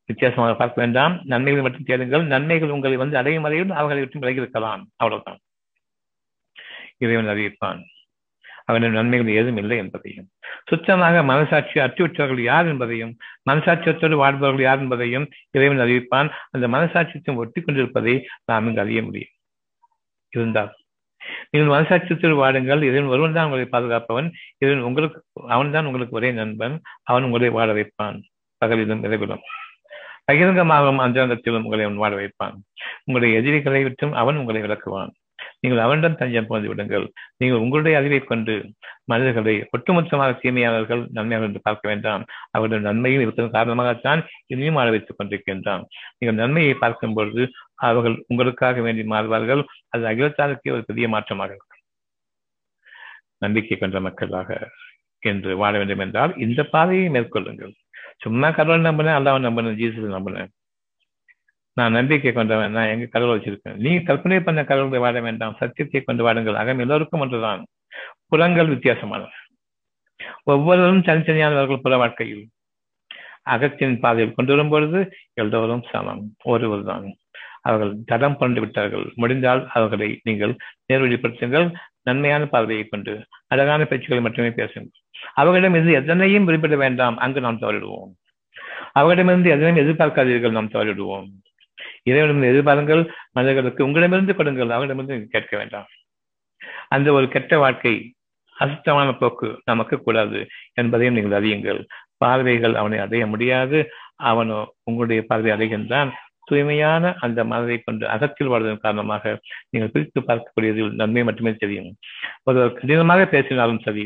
[0.09, 1.13] வித்தியாசமாக பார்க்க வேண்டாம்.
[1.23, 2.25] நன்மைகளை மட்டும் தேடுங்கள்.
[2.25, 4.83] நன்மைகள் உங்களை வந்து அடையும் வரையில் அவர்களை விட்டு விலகி இருக்கலாம்.
[4.95, 5.39] அவ்வளவுதான்.
[6.97, 7.81] இறைவன் அறிவிப்பான்.
[8.65, 10.27] அவனின் நன்மைகள் ஏதும் இல்லை என்பதையும்.
[10.65, 13.13] சுத்தமாக மனசாட்சி அற்றுவிட்டவர்கள் யார் என்பதையும்
[13.49, 16.29] மனசாட்சியத்தோடு வாழ்பவர்கள் யார் என்பதையும் இறைவன் அறிவிப்பான்.
[16.51, 19.33] அந்த மனசாட்சியத்தை ஒட்டி கொண்டிருப்பதை நாம் இங்கு அறிய முடியும்.
[20.33, 20.71] இருந்தால்
[21.51, 22.81] நீங்கள் மனசாட்சியத்தோடு வாடுங்கள்.
[22.81, 24.27] இறைவன் ஒருவன் தான் உங்களை பாதுகாப்பவன்.
[24.57, 26.75] இறைவன் உங்களுக்கு அவன் தான் உங்களுக்கு ஒரே நண்பன்.
[27.03, 28.17] அவன் உங்களை வாழ வைப்பான்.
[28.61, 29.45] பகலிலும் இரவிலும்.
[30.31, 32.55] பகிரங்கமாகவும் அந்தரங்கத்திலும் உங்களை அவன் வாழ வைப்பான்.
[33.05, 35.13] உங்களுடைய எதிரிகளை விட்டும் அவன் உங்களை விளக்குவான்
[35.63, 37.05] நீங்கள் அவனிடம் தஞ்சம் புகழ்ந்து விடுங்கள்.
[37.41, 38.55] நீங்கள் உங்களுடைய அறிவை கொண்டு
[39.11, 42.23] மனிதர்களை ஒட்டுமொத்தமாக தீமையாளர்கள் நன்மையாளர்கள் என்று பார்க்க வேண்டாம்.
[42.57, 44.21] அவர்கள் நன்மையும் இருப்பதன் காரணமாகத்தான்
[44.53, 45.85] இனியும் ஆள வைத்துக் கொண்டிருக்கின்றான்.
[46.17, 47.45] நீங்கள் நன்மையை பார்க்கும் பொழுது
[47.89, 49.63] அவர்கள் உங்களுக்காக வேண்டி மாறுவார்கள்.
[49.93, 51.81] அது அகிலத்தாருக்கே ஒரு பெரிய மாற்றமாக இருக்கும்.
[53.43, 54.49] நம்பிக்கை கொண்ட மக்களாக
[55.31, 57.73] என்று வாழ வேண்டும் என்றால் இந்த பாதையை மேற்கொள்ளுங்கள்.
[58.23, 60.51] சும்மா கடவுள் நம்பினேன் அல்லாவை நம்பினேன் ஜீசஸ் நம்பினேன்.
[61.77, 63.79] நான் நம்பிக்கை கொண்டவன் நான் எங்க கடவுள் வச்சிருக்கேன்.
[63.85, 66.59] நீ கற்பனை பண்ண கடவுளை வாட வேண்டாம் சத்தியத்தை கொண்டு வாடுங்கள்.
[66.61, 67.61] அகம் எல்லோருக்கும் ஒன்றுதான்.
[68.27, 69.35] புலங்கள் வித்தியாசமானவை.
[70.43, 72.43] ஒவ்வொருவரும் தனித்தனியானவர்கள் புற வாழ்க்கையில்
[73.53, 74.99] அகத்தின் பாதையில் கொண்டு வரும்பொழுது
[75.33, 76.23] எல்லோரும் சமம்.
[76.43, 77.05] ஒருவர் தான்
[77.61, 79.05] அவர்கள் தடம் பண்ணி விட்டார்கள்.
[79.15, 80.53] முடிந்தால் அவர்களை நீங்கள்
[80.89, 81.67] நேர்வழிப்படுத்துங்கள்.
[82.07, 83.13] நன்மையான பார்வையை கொண்டு
[83.47, 85.01] அழகான பேச்சுக்களை மட்டுமே பேசுங்கள்.
[85.33, 87.17] அவர்களிடமிருந்து எதனையும் குறிப்பிட வேண்டாம்.
[87.17, 88.11] அங்கு நாம் தவறிடுவோம்.
[88.91, 90.57] அவர்களிடமிருந்து எதனையும் எதிர்பார்க்காதீர்கள்.
[90.57, 91.27] நாம் தவறிடுவோம்.
[92.09, 93.01] இறைவனிடம் எதிர்பாருங்கள்
[93.37, 95.87] மனிதர்களுக்கு உங்களிடமிருந்து கொடுங்கள் அவரிடமிருந்து கேட்க வேண்டாம்.
[96.95, 97.93] அந்த ஒரு கெட்ட வாழ்க்கை
[98.55, 100.39] அசுத்தமான போக்கு நமக்கு கூடாது
[100.73, 101.79] என்பதையும் நீங்கள் அறியுங்கள்.
[102.17, 103.79] பார்வைகள் அவனை அடைய முடியாது.
[104.31, 106.11] அவனோ உங்களுடைய பார்வை அடைகின்றான்.
[106.49, 109.23] தூய்மையான அந்த மனதை கொண்டு அகத்தில் வாழ்வதன் காரணமாக
[109.71, 111.89] நீங்கள் பிரித்து பார்க்கக்கூடியதில் நன்மை மட்டுமே தெரியும்.
[112.43, 114.05] ஒருவர் கடினமாக பேசினாலும் சரி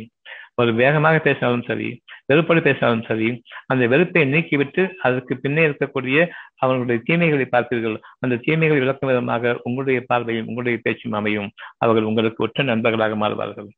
[0.59, 1.87] ஒரு வேகமாக பேசினாலும் சரி
[2.29, 3.27] வெறுப்போடு பேசினாலும் சரி
[3.71, 6.17] அந்த வெறுப்பை நீக்கிவிட்டு அதற்கு பின்னே இருக்கக்கூடிய
[6.63, 7.97] அவர்களுடைய தீமைகளை பார்ப்பீர்கள்.
[8.23, 11.49] அந்த தீமைகளை விளக்கும் விதமாக உங்களுடைய பார்வையும் உங்களுடைய பேச்சும் அமையும்.
[11.83, 13.69] அவர்கள் உங்களுக்கு ஒற்ற நண்பர்களாக மாறுவார்கள்.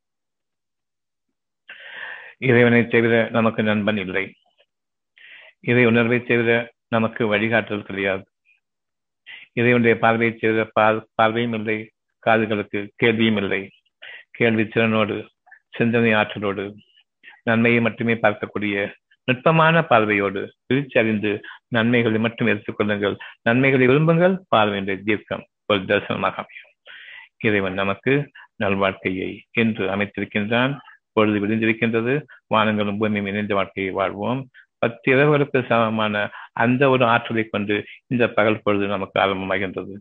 [2.49, 4.25] இறைவனை தவிர நமக்கு நண்பன் இல்லை.
[5.71, 6.51] இறை உணர்வை தவிர
[6.95, 8.23] நமக்கு வழிகாட்டல் கிடையாது.
[9.59, 10.63] இறைவனுடைய பார்வையை தவிர
[11.19, 11.77] பார்வையும் இல்லை
[12.23, 13.61] காதுகளுக்கு கேள்வியும் இல்லை.
[14.37, 15.15] கேள்வி திறனோடு
[15.77, 16.75] சிந்தனை ஆற்றலோடு
[17.43, 18.91] நன்மையை மட்டுமே பார்க்கக்கூடிய
[19.23, 21.31] நுட்பமான பார்வையோடு பிரித்து அறிந்து
[21.67, 24.35] நன்மைகளை மட்டும் எடுத்துக்கொள்ளுங்கள் நன்மைகளை விரும்புங்கள்.
[24.55, 25.43] பார்வையுடைய தீர்க்கம்.
[25.67, 26.71] ஒரு தரிசனமாக அமையும்.
[27.45, 28.13] இறைவன் நமக்கு
[28.63, 30.73] நல்வாழ்க்கையை என்று அமைத்திருக்கின்றான்.
[31.13, 32.13] பொழுது விழுந்திருக்கின்றது
[32.55, 34.49] வானங்களும் பூமியும் இணைந்த வாழ்க்கையை வாழ்வோம்.
[34.77, 39.95] பத்து இரவுகளுக்கு சமமான அந்த ஒரு ஆற்றலை கொண்டு இந்த பகல் பொழுது நமக்கு ஆரம்பமாகின்றது.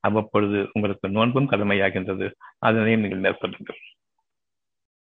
[0.00, 2.26] அவ்வப்பொழுது உங்களுக்கு நோன்பும் கடமையாகின்றது.
[2.58, 3.80] அதனையும் நீங்கள் மேற்கொள்ளுங்கள்.